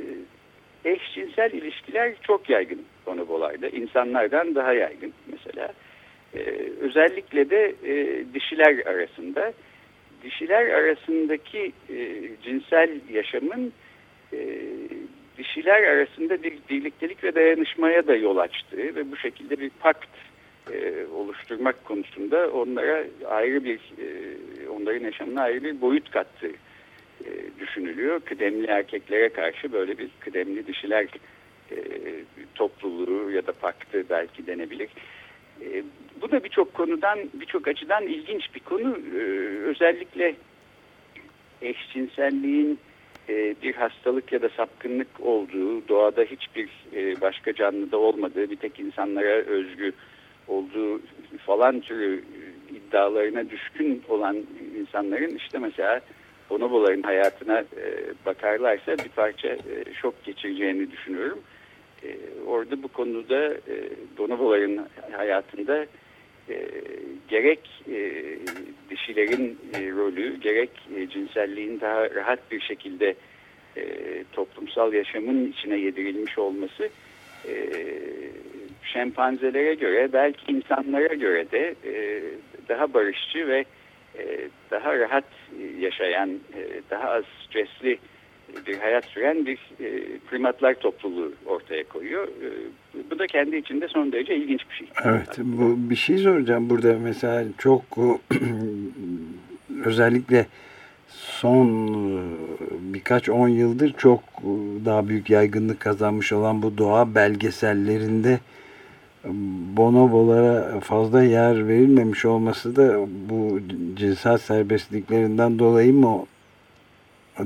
eşcinsel 0.85 1.53
ilişkiler 1.53 2.15
çok 2.23 2.51
yaygın 2.51 2.83
bonobolarda. 3.07 3.69
İnsanlardan 3.69 4.55
daha 4.55 4.73
yaygın 4.73 5.13
mesela. 5.33 5.73
E, 6.35 6.41
özellikle 6.81 7.51
de 7.51 7.75
e, 7.85 8.25
dişiler 8.35 8.87
arasında. 8.87 9.53
Dişiler 10.23 10.67
arasındaki 10.67 11.73
e, 11.89 12.29
cinsel 12.43 13.01
yaşamın 13.13 13.73
e, 14.33 14.39
dişiler 15.39 15.83
arasında 15.83 16.43
bir 16.43 16.59
birliktelik 16.71 17.25
ve 17.25 17.35
dayanışmaya 17.35 18.07
da 18.07 18.17
yol 18.17 18.37
açtığı 18.37 18.95
ve 18.97 19.13
bu 19.13 19.17
şekilde 19.17 19.61
bir 19.61 19.71
pakt 19.71 20.09
e, 20.71 21.07
oluşturmak 21.15 21.85
konusunda 21.85 22.51
onlara 22.51 23.05
ayrı 23.29 23.65
bir 23.65 23.79
e, 23.79 24.69
onların 24.69 25.05
yaşamına 25.05 25.43
ayrı 25.43 25.63
bir 25.63 25.81
boyut 25.81 26.11
kattığı 26.11 26.53
e, 27.25 27.31
düşünülüyor. 27.61 28.21
Kıdemli 28.21 28.67
erkeklere 28.67 29.29
karşı 29.29 29.73
böyle 29.73 29.99
bir 29.99 30.11
kıdemli 30.21 30.67
dişiler 30.67 31.07
e, 31.71 31.77
topluluğu 32.55 33.31
ya 33.31 33.47
da 33.47 33.53
paktı 33.53 34.05
belki 34.11 34.47
denebilir. 34.47 34.89
E, 35.61 35.83
bu 36.21 36.31
da 36.31 36.45
birçok 36.45 36.75
konudan, 36.75 37.19
birçok 37.35 37.69
açıdan 37.69 38.07
ilginç 38.07 38.55
bir 38.55 38.61
konu. 38.61 38.99
E, 39.17 39.21
özellikle 39.65 40.35
eşcinselliğin 41.63 42.79
e, 43.29 43.55
bir 43.63 43.75
hastalık 43.75 44.33
ya 44.33 44.43
da 44.43 44.49
sapkınlık 44.49 45.21
olduğu, 45.21 45.89
doğada 45.89 46.23
hiçbir 46.23 46.69
e, 46.95 47.21
başka 47.21 47.53
canlıda 47.53 47.99
olmadığı, 47.99 48.51
bir 48.51 48.57
tek 48.57 48.81
insanlara 48.81 49.33
özgü 49.33 49.93
olduğu 50.49 51.01
falan 51.47 51.81
türü 51.81 52.25
iddialarına 52.71 53.51
düşkün 53.51 54.03
olan 54.09 54.37
insanların 54.81 55.37
işte 55.37 55.59
mesela 55.59 56.01
bonoboların 56.51 57.03
hayatına 57.03 57.59
e, 57.59 58.15
bakarlarsa 58.27 58.93
bir 58.93 59.09
parça 59.09 59.49
e, 59.49 59.59
şok 60.03 60.25
geçireceğini 60.25 60.91
düşünüyorum. 60.91 61.39
E, 62.05 62.17
orada 62.47 62.83
bu 62.83 62.89
konuda 62.89 63.55
e, 63.55 63.75
bonoboların 64.19 64.87
hayatında 65.13 65.87
e, 66.49 66.69
gerek 67.29 67.61
dişilerin 68.91 69.59
rolü 69.97 70.41
gerek 70.41 70.71
cinselliğin 71.13 71.81
daha 71.81 72.11
rahat 72.11 72.51
bir 72.51 72.61
şekilde 72.61 73.15
toplumsal 74.33 74.93
yaşamın 74.93 75.53
içine 75.53 75.77
yedirilmiş 75.77 76.39
olması 76.39 76.89
şempanzelere 78.83 79.75
göre 79.75 80.13
belki 80.13 80.53
insanlara 80.53 81.15
göre 81.15 81.51
de 81.51 81.75
e, 81.85 82.23
daha 82.69 82.95
barışçı 82.95 83.49
ve 83.49 83.65
e, 84.19 84.49
daha 84.71 84.99
rahat 84.99 85.25
yaşayan, 85.79 86.31
e, 86.31 86.81
daha 86.91 87.11
az 87.11 87.25
stresli 87.45 87.99
bir 88.67 88.79
hayat 88.79 89.05
süren 89.05 89.47
bir 89.47 89.59
e, 89.81 90.19
primatlar 90.31 90.75
topluluğu 90.75 91.33
ortaya 91.47 91.85
koyuyor. 91.85 92.29
Bu 93.11 93.19
da 93.19 93.27
kendi 93.27 93.57
içinde 93.57 93.89
son 93.89 94.13
derece 94.13 94.37
ilginç 94.37 94.61
bir 94.71 94.75
şey. 94.75 94.87
Evet, 95.05 95.39
bu 95.39 95.91
bir 95.91 95.97
şey 95.97 96.19
soracağım 96.19 96.71
burada 96.71 96.99
mesela 97.03 97.45
çok 97.59 97.83
özellikle 99.85 100.47
son 101.09 101.69
birkaç 102.81 103.29
on 103.29 103.49
yıldır 103.49 103.93
çok 103.93 104.21
daha 104.85 105.09
büyük 105.09 105.31
yaygınlık 105.31 105.81
kazanmış 105.81 106.33
olan 106.33 106.63
bu 106.63 106.79
doğa 106.79 107.15
belgesellerinde 107.15 108.39
bonobolara 109.77 110.81
fazla 110.81 111.23
yer 111.23 111.69
verilmemiş 111.69 112.25
olması 112.25 112.77
da 112.77 113.07
bu 113.31 113.61
cinsel 113.95 114.39
serbestliklerinden 114.39 115.59
dolayı 115.59 115.93
mı 115.93 116.27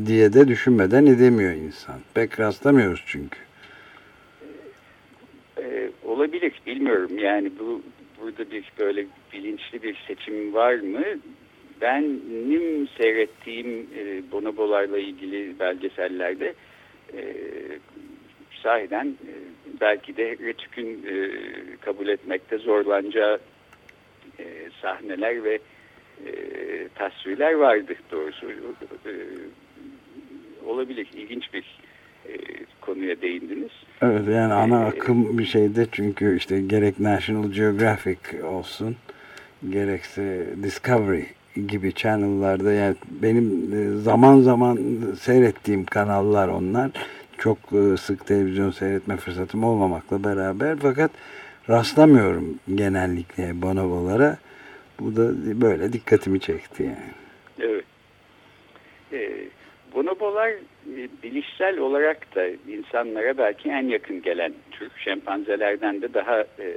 diye 0.06 0.32
de 0.32 0.48
düşünmeden 0.48 1.06
edemiyor 1.06 1.52
insan. 1.52 2.00
Pek 2.14 2.40
rastlamıyoruz 2.40 3.02
çünkü. 3.06 3.38
Ee, 5.58 5.90
olabilir 6.04 6.52
bilmiyorum 6.66 7.18
yani 7.18 7.50
bu 7.58 7.82
burada 8.20 8.50
bir 8.50 8.72
böyle 8.78 9.06
bilinçli 9.32 9.82
bir 9.82 9.96
seçim 10.06 10.54
var 10.54 10.74
mı? 10.74 11.02
Benim 11.80 12.88
seyrettiğim 12.88 13.86
e, 13.98 14.32
bonobolarla 14.32 14.98
ilgili 14.98 15.58
belgesellerde 15.58 16.54
e, 17.12 17.22
sahiden 18.66 19.06
e, 19.06 19.32
belki 19.80 20.16
de 20.16 20.30
Retük'ün 20.30 20.86
e, 20.86 21.30
kabul 21.80 22.08
etmekte 22.08 22.58
zorlanacağı 22.58 23.38
e, 24.38 24.44
sahneler 24.82 25.44
ve 25.44 25.58
e, 26.26 26.30
tasvirler 26.94 27.52
vardı 27.52 27.94
doğrusu. 28.12 28.46
E, 28.50 29.12
olabilir. 30.66 31.06
ilginç 31.14 31.44
bir 31.54 31.78
e, 32.28 32.32
konuya 32.80 33.20
değindiniz. 33.22 33.70
Evet 34.02 34.28
yani 34.28 34.52
ana 34.52 34.86
akım 34.86 35.38
bir 35.38 35.44
şeyde 35.44 35.86
çünkü 35.92 36.36
işte 36.36 36.60
gerek 36.60 37.00
National 37.00 37.52
Geographic 37.52 38.42
olsun 38.44 38.96
gerekse 39.70 40.46
Discovery 40.62 41.24
gibi 41.68 41.94
channel'larda 41.94 42.72
yani 42.72 42.96
benim 43.10 43.68
zaman 44.00 44.40
zaman 44.40 44.78
seyrettiğim 45.20 45.84
kanallar 45.84 46.48
onlar 46.48 46.90
çok 47.38 47.58
e, 47.72 47.96
sık 47.96 48.26
televizyon 48.26 48.70
seyretme 48.70 49.16
fırsatım 49.16 49.64
olmamakla 49.64 50.24
beraber 50.24 50.76
fakat 50.76 51.10
rastlamıyorum 51.68 52.58
genellikle 52.74 53.62
bonobolara. 53.62 54.38
Bu 55.00 55.16
da 55.16 55.60
böyle 55.60 55.92
dikkatimi 55.92 56.40
çekti 56.40 56.82
yani. 56.82 57.12
Evet. 57.60 57.84
Ee, 59.12 59.48
bonobolar 59.94 60.48
e, 60.48 61.08
bilişsel 61.22 61.78
olarak 61.78 62.36
da 62.36 62.46
insanlara 62.68 63.38
belki 63.38 63.68
en 63.68 63.88
yakın 63.88 64.22
gelen 64.22 64.52
tür. 64.70 64.90
Şempanzelerden 65.04 66.02
de 66.02 66.14
daha 66.14 66.40
e, 66.40 66.76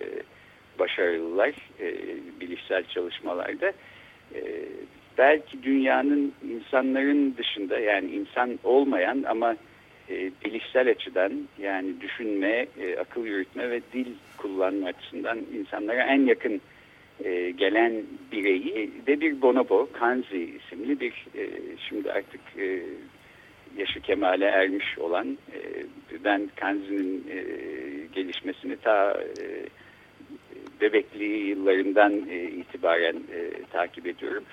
başarılılar 0.79 1.49
e, 1.79 1.95
bilişsel 2.39 2.83
çalışmalarda. 2.83 3.73
E, 4.35 4.41
belki 5.17 5.63
dünyanın 5.63 6.33
insanların 6.49 7.35
dışında 7.37 7.79
yani 7.79 8.11
insan 8.11 8.59
olmayan 8.63 9.23
ama 9.27 9.55
e, 10.09 10.31
bilişsel 10.45 10.89
açıdan 10.89 11.31
yani 11.57 12.01
düşünme, 12.01 12.67
e, 12.79 12.97
akıl 12.97 13.25
yürütme 13.25 13.69
ve 13.69 13.81
dil 13.93 14.07
kullanma 14.37 14.87
açısından 14.87 15.39
insanlara 15.57 16.03
en 16.03 16.25
yakın 16.25 16.61
e, 17.23 17.51
gelen 17.51 17.93
bireyi 18.31 18.91
de 19.07 19.21
bir 19.21 19.41
bonobo, 19.41 19.89
Kanzi 19.93 20.37
isimli 20.37 20.99
bir 20.99 21.13
e, 21.35 21.49
şimdi 21.89 22.11
artık 22.11 22.41
yaşı 23.77 23.99
kemale 24.01 24.45
ermiş 24.45 24.97
olan 24.97 25.37
ben 26.23 26.49
Kanzi'nin 26.55 27.23
gelişmesini 28.13 28.77
ta 28.77 29.11
e, 29.13 29.65
bebekliği 30.81 31.47
yıllarından 31.47 32.13
itibaren 32.59 33.15
takip 33.71 34.07
ediyorum. 34.07 34.43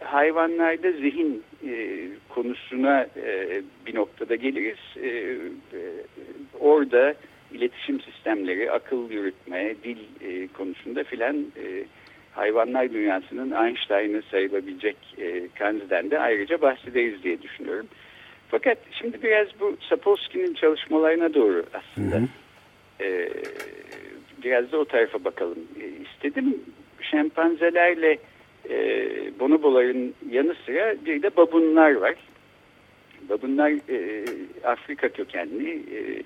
Hayvanlarda 0.00 0.92
zihin 0.92 1.42
e, 1.66 2.08
konusuna 2.28 3.06
e, 3.16 3.62
bir 3.86 3.94
noktada 3.94 4.34
geliriz. 4.34 4.78
E, 5.02 5.08
e, 5.08 5.80
orada 6.60 7.14
iletişim 7.52 8.00
sistemleri, 8.00 8.72
akıl 8.72 9.10
yürütme, 9.10 9.74
dil 9.84 9.98
e, 10.20 10.46
konusunda 10.46 11.04
filan 11.04 11.36
e, 11.36 11.84
hayvanlar 12.32 12.92
dünyasının 12.92 13.66
Einstein'ı 13.66 14.22
sayılabilecek 14.30 14.96
e, 15.18 15.48
Kanzi'den 15.58 16.10
de 16.10 16.18
ayrıca 16.18 16.62
bahsederiz 16.62 17.22
diye 17.22 17.42
düşünüyorum. 17.42 17.86
Fakat 18.48 18.78
şimdi 19.00 19.22
biraz 19.22 19.48
bu 19.60 19.76
Sapolsky'nin 19.88 20.54
çalışmalarına 20.54 21.34
doğru 21.34 21.64
aslında 21.74 22.16
hı 22.16 22.20
hı. 22.20 23.04
E, 23.04 23.28
biraz 24.44 24.72
da 24.72 24.78
o 24.78 24.84
tarafa 24.84 25.24
bakalım 25.24 25.58
e, 25.80 25.86
istedim. 25.86 26.60
Şempanzelerle 27.00 28.18
e, 28.70 29.08
bonoboların 29.40 30.14
yanı 30.30 30.54
sıra 30.66 30.94
bir 31.06 31.22
de 31.22 31.36
babunlar 31.36 31.94
var. 31.94 32.14
Babunlar 33.28 33.70
e, 33.70 34.24
Afrika 34.64 35.08
kökenli 35.08 35.70
e, 35.70 36.22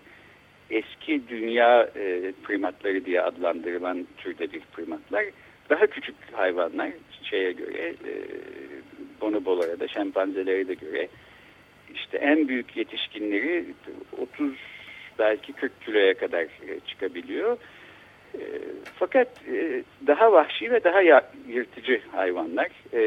eski 0.70 1.28
dünya 1.28 1.90
e, 1.96 2.32
primatları 2.42 3.04
diye 3.04 3.22
adlandırılan 3.22 4.06
türde 4.16 4.52
bir 4.52 4.60
primatlar. 4.72 5.24
Daha 5.70 5.86
küçük 5.86 6.14
hayvanlar 6.32 6.90
şeye 7.22 7.52
göre 7.52 7.88
e, 7.88 8.12
bonobolara 9.20 9.80
da 9.80 9.88
şempanzelere 9.88 10.68
de 10.68 10.74
göre 10.74 11.08
işte 11.94 12.18
en 12.18 12.48
büyük 12.48 12.76
yetişkinleri 12.76 13.64
30 14.18 14.52
belki 15.18 15.52
40 15.52 15.84
kiloya 15.84 16.14
kadar 16.14 16.42
e, 16.42 16.80
çıkabiliyor. 16.86 17.56
E, 18.34 18.42
fakat 18.94 19.28
e, 19.48 19.82
daha 20.06 20.32
vahşi 20.32 20.70
ve 20.70 20.84
daha 20.84 21.00
yırtıcı 21.48 22.00
hayvanlar. 22.12 22.68
E, 22.92 23.00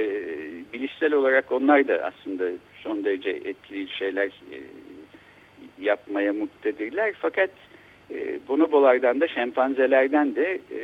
bilişsel 0.74 1.14
olarak 1.14 1.52
onlar 1.52 1.88
da 1.88 1.94
aslında 2.04 2.44
son 2.84 3.06
derece 3.06 3.30
etkili 3.30 3.90
şeyler 3.90 4.32
yapmaya 5.80 6.34
muktedirler. 6.34 7.14
Fakat 7.20 7.50
e, 8.12 8.40
bonobolardan 8.48 9.22
da 9.22 9.28
şempanzelerden 9.28 10.36
de 10.36 10.60
e, 10.72 10.82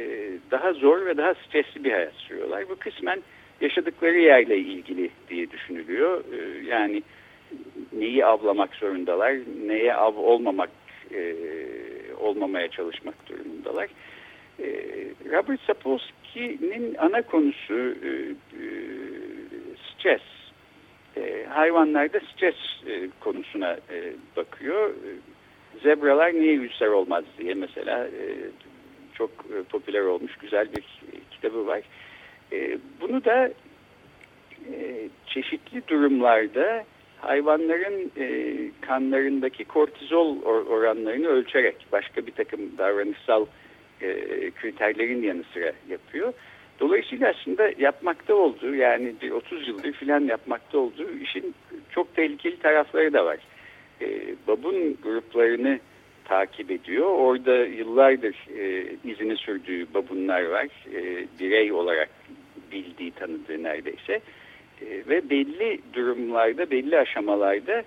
daha 0.52 0.74
zor 0.74 1.06
ve 1.06 1.18
daha 1.18 1.34
stresli 1.34 1.84
bir 1.84 1.92
hayat 1.92 2.14
sürüyorlar. 2.14 2.70
Bu 2.70 2.76
kısmen 2.76 3.20
yaşadıkları 3.62 4.18
yerle 4.18 4.58
ilgili 4.58 5.10
diye 5.30 5.52
düşünülüyor. 5.52 6.24
E, 6.34 6.68
yani 6.68 7.04
neyi 7.94 8.26
avlamak 8.26 8.76
zorundalar, 8.76 9.36
neye 9.66 9.94
av 9.94 10.16
olmamak 10.16 10.70
e, 11.14 11.36
olmamaya 12.20 12.68
çalışmak 12.68 13.30
durumundalar. 13.30 13.90
E, 14.60 14.68
Robert 15.32 15.62
Sapolsky'nin 15.62 16.96
ana 16.96 17.22
konusu 17.22 17.74
e, 17.74 18.10
e, 18.10 18.66
stres. 19.90 20.22
Hayvanlarda 21.50 22.20
stres 22.20 22.56
konusuna 23.20 23.78
bakıyor. 24.36 24.94
Zebralar 25.84 26.34
niye 26.34 26.54
ülser 26.54 26.88
olmaz 26.88 27.24
diye 27.38 27.54
mesela 27.54 28.08
çok 29.14 29.32
popüler 29.70 30.02
olmuş 30.02 30.38
güzel 30.38 30.68
bir 30.76 30.84
kitabı 31.32 31.68
var. 31.68 31.82
Bunu 33.02 33.26
da 33.26 33.52
çeşitli 35.28 35.88
durumlarda 35.88 36.84
hayvanların 37.18 38.12
kanlarındaki 38.82 39.66
kortizol 39.66 40.42
or 40.42 40.66
oranlarını 40.66 41.28
ölçerek 41.28 41.76
başka 41.92 42.28
bir 42.28 42.32
takım 42.32 42.78
davranışsal 42.78 43.46
e, 44.02 44.52
kriterlerin 44.52 45.24
yanı 45.24 45.44
sıra 45.54 45.72
yapıyor. 45.90 46.34
Dolayısıyla 46.80 47.34
aslında 47.40 47.72
yapmakta 47.78 48.36
olduğu 48.36 48.76
yani 48.76 49.14
bir 49.22 49.32
30 49.32 49.68
yıldır 49.68 49.94
filan 49.94 50.22
yapmakta 50.22 50.78
olduğu 50.78 51.12
işin 51.22 51.56
çok 51.90 52.16
tehlikeli 52.16 52.60
tarafları 52.60 53.14
da 53.14 53.26
var. 53.26 53.38
E, 54.02 54.08
babun 54.48 54.98
gruplarını 55.04 55.80
takip 56.26 56.72
ediyor. 56.72 57.06
Orada 57.06 57.58
yıllardır 57.66 58.36
e, 58.58 58.86
izini 59.04 59.38
sürdüğü 59.38 59.94
babunlar 59.94 60.44
var. 60.44 60.68
E, 60.94 61.28
birey 61.40 61.72
olarak 61.72 62.10
bildiği, 62.72 63.12
tanıdığı 63.12 63.64
neredeyse. 63.64 64.22
E, 64.82 64.86
ve 65.10 65.30
belli 65.30 65.80
durumlarda, 65.94 66.72
belli 66.72 67.00
aşamalarda 67.00 67.84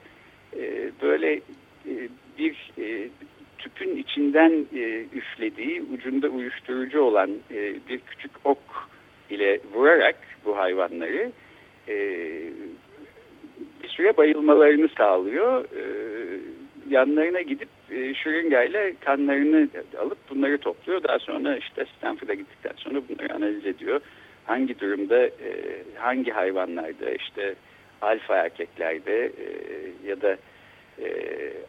e, 0.56 0.90
böyle 1.02 1.32
e, 1.88 2.08
bir 2.38 2.72
e, 2.78 3.08
tüpün 3.62 3.96
içinden 3.96 4.66
e, 4.74 5.04
üflediği, 5.12 5.82
ucunda 5.82 6.28
uyuşturucu 6.28 7.00
olan 7.00 7.30
e, 7.50 7.74
bir 7.88 7.98
küçük 7.98 8.30
ok 8.44 8.58
ile 9.30 9.60
vurarak 9.74 10.16
bu 10.44 10.56
hayvanları 10.56 11.32
e, 11.88 11.96
bir 13.82 13.88
süre 13.88 14.16
bayılmalarını 14.16 14.88
sağlıyor. 14.98 15.64
E, 15.64 15.82
yanlarına 16.88 17.40
gidip 17.40 17.68
e, 17.90 18.14
şırıngayla 18.14 18.92
kanlarını 19.00 19.68
alıp 19.98 20.18
bunları 20.30 20.58
topluyor. 20.58 21.02
Daha 21.02 21.18
sonra 21.18 21.56
işte 21.56 21.86
Stanford'a 21.98 22.34
gittikten 22.34 22.74
sonra 22.76 23.02
bunları 23.08 23.34
analiz 23.34 23.66
ediyor. 23.66 24.00
Hangi 24.44 24.80
durumda, 24.80 25.26
e, 25.26 25.82
hangi 25.96 26.30
hayvanlarda 26.30 27.10
işte 27.10 27.54
alfa 28.02 28.36
erkeklerde 28.36 29.24
e, 29.24 29.46
ya 30.08 30.20
da 30.20 30.36
e, 30.98 31.08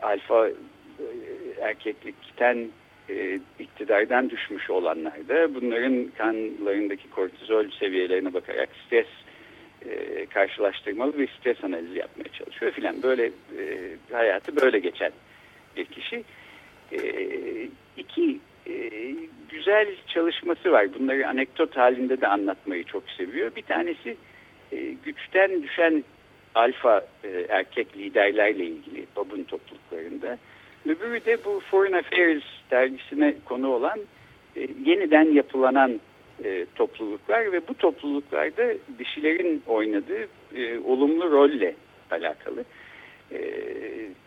alfa 0.01 0.49
erkeklikten 1.62 2.69
e, 3.10 3.39
iktidardan 3.60 4.29
düşmüş 4.29 4.69
olanlarda 4.69 5.56
bunların 5.56 6.08
kanlarındaki 6.17 7.10
kortizol 7.10 7.69
seviyelerine 7.79 8.34
bakarak 8.34 8.69
stres 8.86 9.08
e, 9.86 10.25
karşılaştırmalı 10.25 11.17
bir 11.17 11.27
stres 11.27 11.63
analizi 11.63 11.99
yapmaya 11.99 12.29
çalışıyor 12.29 12.71
filan. 12.71 13.03
Böyle 13.03 13.25
e, 13.25 13.95
hayatı 14.12 14.56
böyle 14.56 14.79
geçen 14.79 15.12
bir 15.77 15.86
kişi. 15.86 16.23
E, 16.91 16.99
iki 17.97 18.39
e, 18.67 18.91
güzel 19.49 19.88
çalışması 20.08 20.71
var. 20.71 20.88
Bunları 20.99 21.27
anekdot 21.27 21.77
halinde 21.77 22.21
de 22.21 22.27
anlatmayı 22.27 22.84
çok 22.84 23.03
seviyor. 23.10 23.56
Bir 23.56 23.62
tanesi 23.62 24.17
e, 24.71 24.77
güçten 25.06 25.63
düşen 25.63 26.03
alfa 26.56 27.06
e, 27.23 27.45
erkek 27.49 27.97
liderlerle 27.97 28.65
ilgili 28.65 29.06
babun 29.15 29.43
topluluklarında. 29.43 30.38
Öbürü 30.85 31.25
de 31.25 31.37
bu 31.45 31.59
Foreign 31.59 31.93
Affairs 31.93 32.43
dergisine 32.71 33.33
konu 33.45 33.67
olan 33.67 33.99
e, 34.55 34.67
yeniden 34.85 35.33
yapılanan 35.33 35.99
e, 36.43 36.65
topluluklar 36.75 37.51
ve 37.51 37.67
bu 37.67 37.73
topluluklarda 37.73 38.73
dişilerin 38.99 39.63
oynadığı 39.67 40.27
e, 40.55 40.79
olumlu 40.79 41.31
rolle 41.31 41.75
alakalı. 42.11 42.63
E, 43.31 43.39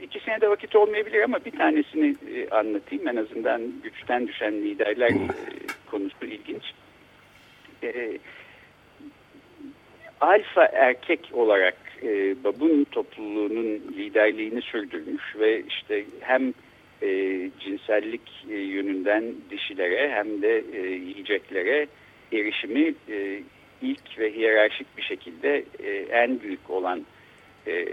ikisine 0.02 0.40
de 0.40 0.50
vakit 0.50 0.76
olmayabilir 0.76 1.22
ama 1.22 1.44
bir 1.44 1.50
tanesini 1.50 2.16
e, 2.34 2.48
anlatayım. 2.48 3.08
En 3.08 3.16
azından 3.16 3.62
güçten 3.82 4.28
düşen 4.28 4.52
liderler 4.52 5.10
e, 5.10 5.36
konusu 5.90 6.26
ilginç. 6.26 6.64
E, 7.82 8.18
alfa 10.20 10.64
erkek 10.64 11.30
olarak 11.32 11.76
e, 12.02 12.44
babun 12.44 12.84
topluluğunun 12.84 13.66
liderliğini 13.96 14.62
sürdürmüş 14.62 15.36
ve 15.38 15.62
işte 15.68 16.04
hem 16.20 16.54
e, 17.02 17.50
cinsellik 17.60 18.44
e, 18.50 18.54
yönünden 18.54 19.24
dişilere 19.50 20.10
hem 20.10 20.42
de 20.42 20.64
e, 20.72 20.86
yiyeceklere 20.86 21.86
erişimi 22.32 22.94
e, 23.08 23.42
ilk 23.82 24.18
ve 24.18 24.32
hiyerarşik 24.32 24.96
bir 24.96 25.02
şekilde 25.02 25.64
e, 25.84 25.92
en 25.92 26.40
büyük 26.40 26.70
olan 26.70 27.06
e, 27.66 27.86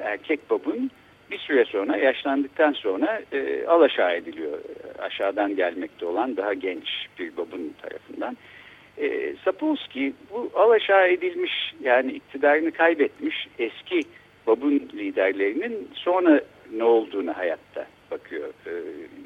erkek 0.00 0.50
babun 0.50 0.90
bir 1.30 1.38
süre 1.38 1.64
sonra 1.64 1.96
yaşlandıktan 1.96 2.72
sonra 2.72 3.22
e, 3.32 3.66
alaşağı 3.66 4.16
ediliyor. 4.16 4.58
Aşağıdan 4.98 5.56
gelmekte 5.56 6.06
olan 6.06 6.36
daha 6.36 6.54
genç 6.54 6.88
bir 7.18 7.36
babun 7.36 7.74
tarafından. 7.82 8.36
E, 8.98 9.34
Sapolsky 9.44 10.12
bu 10.30 10.50
alaşağı 10.54 11.08
edilmiş 11.08 11.74
yani 11.80 12.12
iktidarını 12.12 12.70
kaybetmiş 12.70 13.48
eski 13.58 14.00
babun 14.46 14.70
liderlerinin 14.94 15.88
sonra 15.94 16.40
ne 16.72 16.84
olduğunu 16.84 17.36
hayatta 17.36 17.86
bakıyor. 18.10 18.48
E, 18.66 18.72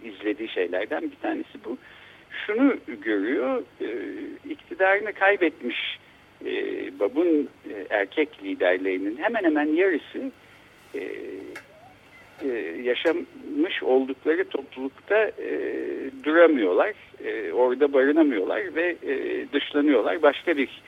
izlediği 0.09 0.49
şeylerden 0.49 1.03
bir 1.03 1.17
tanesi 1.23 1.65
bu. 1.65 1.79
Şunu 2.47 2.77
görüyor, 2.87 3.63
e, 3.81 3.89
iktidarını 4.51 5.13
kaybetmiş 5.13 5.99
e, 6.47 6.53
babun 7.01 7.49
e, 7.71 7.87
erkek 7.91 8.45
liderlerinin 8.45 9.17
hemen 9.17 9.45
hemen 9.45 9.67
yarısı 9.67 10.31
e, 10.95 11.01
e, 12.45 12.49
yaşamış 12.83 13.83
oldukları 13.83 14.45
toplulukta 14.45 15.17
e, 15.25 15.81
duramıyorlar, 16.25 16.93
e, 17.25 17.53
orada 17.53 17.93
barınamıyorlar 17.93 18.75
ve 18.75 18.97
e, 19.03 19.47
dışlanıyorlar. 19.53 20.23
Başka 20.23 20.57
bir 20.57 20.83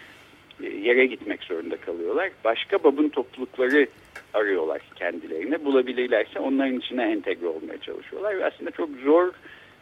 e, 0.63 0.67
yere 0.69 1.07
gitmek 1.07 1.43
zorunda 1.43 1.77
kalıyorlar. 1.77 2.31
Başka 2.45 2.85
babın 2.85 3.09
toplulukları 3.09 3.87
arıyorlar 4.35 4.81
kendilerine. 4.97 5.65
Bulabilirlerse 5.65 6.39
onların 6.41 6.79
içine 6.79 7.03
entegre 7.03 7.47
olmaya 7.47 7.79
çalışıyorlar. 7.79 8.39
Ve 8.39 8.45
aslında 8.45 8.71
çok 8.71 8.89
zor 9.05 9.33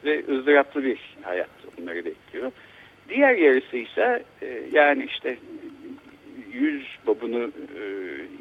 ve 0.05 0.25
ızdıraplı 0.29 0.85
bir 0.85 0.99
hayat 1.23 1.51
onları 1.81 2.05
bekliyor. 2.05 2.53
Diğer 3.09 3.35
yarısı 3.35 3.77
ise 3.77 4.23
e, 4.43 4.63
yani 4.73 5.05
işte 5.05 5.37
yüz 6.53 6.87
babunu 7.07 7.45
e, 7.45 7.83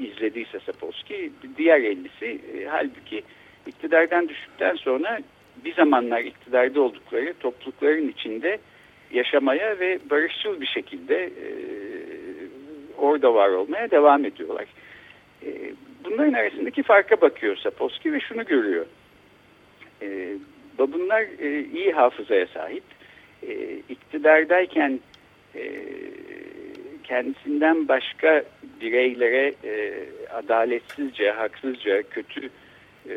izlediyse 0.03 0.59
Sapolsky, 0.59 1.31
diğer 1.57 1.81
ellisi 1.81 2.25
e, 2.25 2.65
halbuki 2.65 3.23
iktidardan 3.67 4.29
düştükten 4.29 4.75
sonra 4.75 5.19
bir 5.65 5.73
zamanlar 5.73 6.21
iktidarda 6.21 6.81
oldukları 6.81 7.33
toplulukların 7.39 8.07
içinde 8.07 8.59
yaşamaya 9.11 9.79
ve 9.79 9.99
barışçıl 10.09 10.61
bir 10.61 10.67
şekilde 10.67 11.25
e, 11.25 11.47
orada 12.97 13.33
var 13.33 13.49
olmaya 13.49 13.91
devam 13.91 14.25
ediyorlar. 14.25 14.65
E, 15.45 15.73
bunların 16.05 16.33
arasındaki 16.33 16.83
farka 16.83 17.21
bakıyor 17.21 17.55
Sapolsky 17.57 18.13
ve 18.13 18.19
şunu 18.19 18.45
görüyor. 18.45 18.85
E, 20.01 20.33
babunlar 20.79 21.21
e, 21.39 21.65
iyi 21.73 21.91
hafızaya 21.91 22.47
sahip. 22.47 22.83
E, 23.47 23.75
iktidardayken 23.89 24.99
e, 25.55 25.61
kendisinden 27.09 27.87
başka 27.87 28.43
bireylere 28.81 29.53
e, 29.63 30.05
adaletsizce, 30.33 31.31
haksızca, 31.31 32.03
kötü 32.03 32.49
e, 33.09 33.15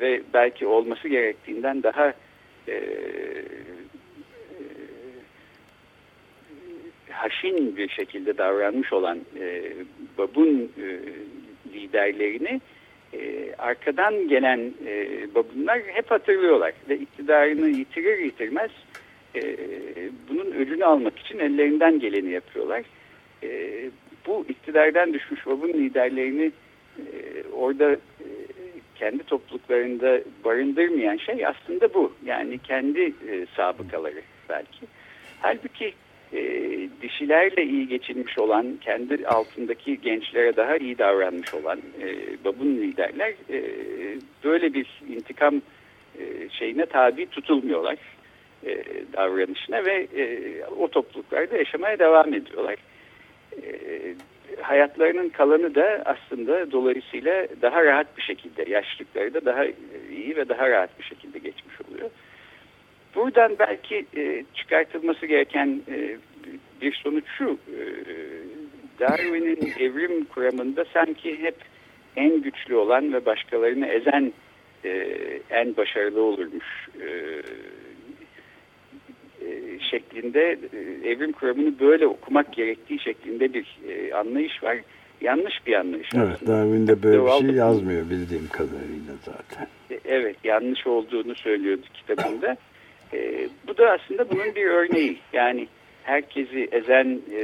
ve 0.00 0.22
belki 0.34 0.66
olması 0.66 1.08
gerektiğinden 1.08 1.82
daha 1.82 2.12
e, 2.68 2.82
haşin 7.10 7.76
bir 7.76 7.88
şekilde 7.88 8.38
davranmış 8.38 8.92
olan 8.92 9.18
e, 9.40 9.72
babun 10.18 10.72
e, 10.78 10.86
liderlerini 11.74 12.60
e, 13.12 13.54
arkadan 13.58 14.28
gelen 14.28 14.74
e, 14.86 15.06
babunlar 15.34 15.80
hep 15.86 16.10
hatırlıyorlar 16.10 16.72
ve 16.88 16.98
iktidarını 16.98 17.68
yitirir 17.68 18.18
yitirmez 18.18 18.70
e, 19.34 19.56
bunun 20.28 20.52
ödünü 20.52 20.84
almak 20.84 21.18
için 21.18 21.38
ellerinden 21.38 22.00
geleni 22.00 22.30
yapıyorlar. 22.30 22.82
E, 23.42 23.90
bu 24.26 24.44
iktidardan 24.48 25.14
düşmüş 25.14 25.46
babun 25.46 25.68
liderlerini 25.68 26.52
e, 26.98 27.04
orada 27.52 27.92
e, 27.92 28.26
kendi 28.94 29.22
topluluklarında 29.22 30.20
barındırmayan 30.44 31.16
şey 31.16 31.46
aslında 31.46 31.94
bu. 31.94 32.12
Yani 32.24 32.58
kendi 32.58 33.00
e, 33.00 33.46
sabıkaları 33.56 34.22
belki. 34.48 34.86
Halbuki 35.40 35.94
e, 36.32 36.40
dişilerle 37.02 37.64
iyi 37.64 37.88
geçinmiş 37.88 38.38
olan, 38.38 38.78
kendi 38.80 39.26
altındaki 39.26 40.00
gençlere 40.00 40.56
daha 40.56 40.76
iyi 40.76 40.98
davranmış 40.98 41.54
olan 41.54 41.78
e, 41.78 42.14
babun 42.44 42.66
liderler 42.66 43.34
e, 43.50 43.62
böyle 44.44 44.74
bir 44.74 45.02
intikam 45.08 45.62
e, 46.18 46.48
şeyine 46.48 46.86
tabi 46.86 47.26
tutulmuyorlar 47.26 47.96
e, 48.66 48.84
davranışına 49.12 49.84
ve 49.84 50.06
e, 50.16 50.64
o 50.64 50.88
topluluklarda 50.88 51.56
yaşamaya 51.56 51.98
devam 51.98 52.34
ediyorlar. 52.34 52.76
E, 53.62 54.14
hayatlarının 54.62 55.28
kalanı 55.28 55.74
da 55.74 56.02
aslında 56.04 56.72
dolayısıyla 56.72 57.46
daha 57.62 57.84
rahat 57.84 58.16
bir 58.16 58.22
şekilde, 58.22 58.70
yaşlılıkları 58.70 59.34
da 59.34 59.44
daha 59.44 59.64
iyi 60.10 60.36
ve 60.36 60.48
daha 60.48 60.70
rahat 60.70 60.98
bir 60.98 61.04
şekilde 61.04 61.38
geçmiş 61.38 61.74
oluyor. 61.80 62.10
Buradan 63.14 63.56
belki 63.58 64.06
e, 64.16 64.44
çıkartılması 64.54 65.26
gereken 65.26 65.80
e, 65.88 66.16
bir 66.82 66.94
sonuç 66.94 67.24
şu, 67.38 67.58
Darwin'in 69.00 69.72
evrim 69.80 70.24
kuramında 70.24 70.84
sanki 70.92 71.42
hep 71.42 71.56
en 72.16 72.42
güçlü 72.42 72.74
olan 72.74 73.12
ve 73.12 73.26
başkalarını 73.26 73.86
ezen 73.86 74.32
en 75.50 75.76
başarılı 75.76 76.22
olurmuş 76.22 76.88
şeklinde 79.90 80.58
e, 80.72 81.08
evrim 81.10 81.32
kuramını 81.32 81.80
böyle 81.80 82.06
okumak 82.06 82.52
gerektiği 82.52 83.00
şeklinde 83.00 83.54
bir 83.54 83.78
e, 83.88 84.14
anlayış 84.14 84.62
var. 84.62 84.76
Yanlış 85.20 85.66
bir 85.66 85.74
anlayış 85.74 86.08
evet, 86.14 86.28
aslında. 86.34 86.52
Darwin 86.52 86.86
de 86.86 87.02
böyle 87.02 87.24
bir 87.24 87.46
şey 87.46 87.56
yazmıyor 87.56 88.10
bildiğim 88.10 88.48
kadarıyla 88.48 89.14
zaten. 89.24 89.66
Evet 90.04 90.36
yanlış 90.44 90.86
olduğunu 90.86 91.34
söylüyordu 91.34 91.86
kitabında. 91.94 92.56
E, 93.12 93.48
bu 93.68 93.76
da 93.78 93.90
aslında 93.90 94.30
bunun 94.30 94.54
bir 94.54 94.66
örneği. 94.66 95.18
Yani 95.32 95.68
herkesi 96.02 96.68
ezen 96.72 97.20
e, 97.32 97.42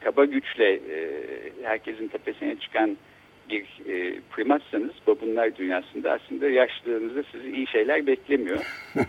kaba 0.00 0.24
güçle 0.24 0.72
e, 0.72 1.10
herkesin 1.62 2.08
tepesine 2.08 2.56
çıkan 2.56 2.96
bir 3.50 3.92
e, 3.92 4.20
primatsanız 4.30 4.92
babunlar 5.06 5.56
dünyasında 5.56 6.12
aslında 6.12 6.48
yaşlılığınızda 6.48 7.22
sizi 7.32 7.50
iyi 7.50 7.66
şeyler 7.66 8.06
beklemiyor. 8.06 8.58
e, 8.96 9.02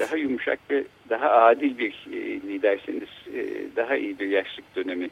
daha 0.00 0.16
yumuşak 0.16 0.58
ve 0.70 0.84
daha 1.10 1.30
adil 1.30 1.78
bir 1.78 2.06
e, 2.12 2.16
liderseniz 2.18 3.08
e, 3.34 3.46
daha 3.76 3.96
iyi 3.96 4.18
bir 4.18 4.28
yaşlık 4.28 4.76
dönemi 4.76 5.08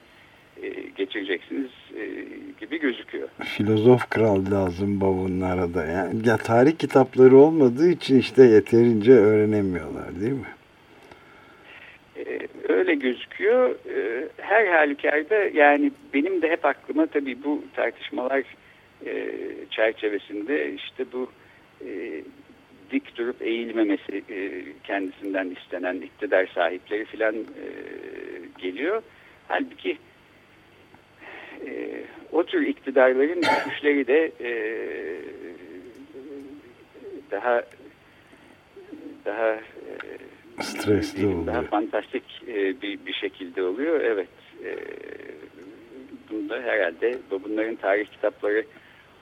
e, 0.63 0.69
geçireceksiniz 0.97 1.71
e, 1.97 2.05
gibi 2.61 2.81
gözüküyor. 2.81 3.29
Filozof 3.45 4.11
kral 4.11 4.51
lazım 4.51 5.01
babunlara 5.01 5.75
da. 5.75 5.85
Yani 5.85 6.29
ya 6.29 6.37
tarih 6.37 6.79
kitapları 6.79 7.37
olmadığı 7.37 7.89
için 7.89 8.19
işte 8.19 8.45
yeterince 8.45 9.13
öğrenemiyorlar 9.13 10.21
değil 10.21 10.33
mi? 10.33 10.47
Öyle 12.69 12.95
gözüküyor. 12.95 13.75
Her 14.37 14.67
halükarda 14.67 15.35
yani 15.35 15.93
benim 16.15 16.43
de 16.43 16.51
hep 16.51 16.65
aklıma 16.65 17.07
tabii 17.07 17.45
bu 17.45 17.65
tartışmalar 17.77 18.43
e, 19.07 19.33
çerçevesinde 19.71 20.73
işte 20.73 21.13
bu 21.13 21.31
e, 21.87 22.23
dik 22.91 23.17
durup 23.17 23.43
eğilmemesi 23.43 24.23
e, 24.31 24.65
kendisinden 24.85 25.51
istenen 25.51 25.97
iktidar 25.97 26.47
sahipleri 26.55 27.05
filan 27.05 27.35
e, 27.35 27.67
geliyor. 28.59 29.03
Halbuki 29.49 29.99
e, 31.67 32.03
o 32.33 32.45
tür 32.45 32.67
iktidarların 32.67 33.43
güçleri 33.65 34.07
de 34.07 34.33
e, 34.41 34.51
daha 37.31 37.63
daha 39.25 39.55
e, 39.55 40.63
stresli 40.63 41.27
oluyor. 41.27 41.47
Daha 41.47 41.63
fantastik 41.63 42.25
e, 42.49 42.83
bir, 42.83 43.07
bir 43.07 43.13
şekilde 43.13 43.63
oluyor. 43.63 44.01
Evet. 44.01 44.29
E, 44.65 44.77
bunda 46.31 46.63
herhalde 46.63 47.19
bunların 47.31 47.77
tarih 47.77 48.07
kitapları 48.07 48.65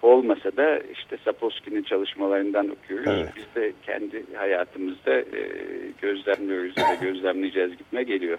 olmasa 0.04 0.56
da 0.56 0.78
işte 0.78 1.16
Sapolsky'nin 1.24 1.82
çalışmalarından 1.82 2.68
okuyoruz. 2.70 3.06
Evet. 3.08 3.28
Biz 3.36 3.62
de 3.62 3.72
kendi 3.86 4.34
hayatımızda 4.34 5.14
e, 5.20 5.24
gözlemliyoruz 6.02 6.74
ve 6.78 7.06
gözlemleyeceğiz 7.06 7.70
gitme 7.70 8.02
geliyor. 8.02 8.38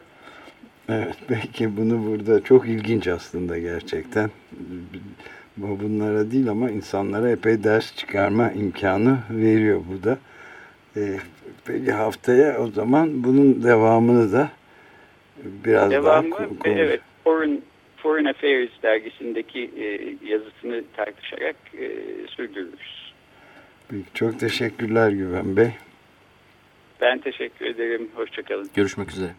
Evet 0.90 1.16
belki 1.30 1.78
bunu 1.78 2.08
burada 2.08 2.44
çok 2.44 2.68
ilginç 2.68 3.08
aslında 3.08 3.58
gerçekten. 3.58 4.30
Bunlara 5.58 6.32
değil 6.32 6.50
ama 6.50 6.70
insanlara 6.70 7.30
epey 7.30 7.64
ders 7.64 7.96
çıkarma 7.96 8.52
imkanı 8.52 9.18
veriyor 9.30 9.82
bu 9.92 10.04
da. 10.04 10.18
Ee, 10.98 11.18
peki 11.66 11.92
haftaya 11.92 12.60
o 12.60 12.68
zaman 12.68 13.24
bunun 13.24 13.64
devamını 13.64 14.32
da 14.32 14.50
biraz 15.66 15.92
Devamı, 15.92 16.32
daha 16.32 16.38
konuş. 16.38 16.60
Evet, 16.66 17.02
Foreign 18.06 18.26
Affairs 18.26 18.70
dergisindeki 18.84 19.72
e, 19.78 19.86
yazısını 20.32 20.84
tartışarak 20.96 21.56
e, 21.74 21.90
sürdürürüz. 22.28 23.14
Çok 24.14 24.40
teşekkürler 24.40 25.10
Güven 25.10 25.58
Bey. 25.58 25.72
Ben 27.02 27.20
teşekkür 27.20 27.66
ederim. 27.66 28.10
Hoşçakalın. 28.16 28.70
Görüşmek 28.76 29.12
üzere. 29.12 29.32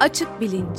Açık 0.00 0.40
Bilinç 0.40 0.78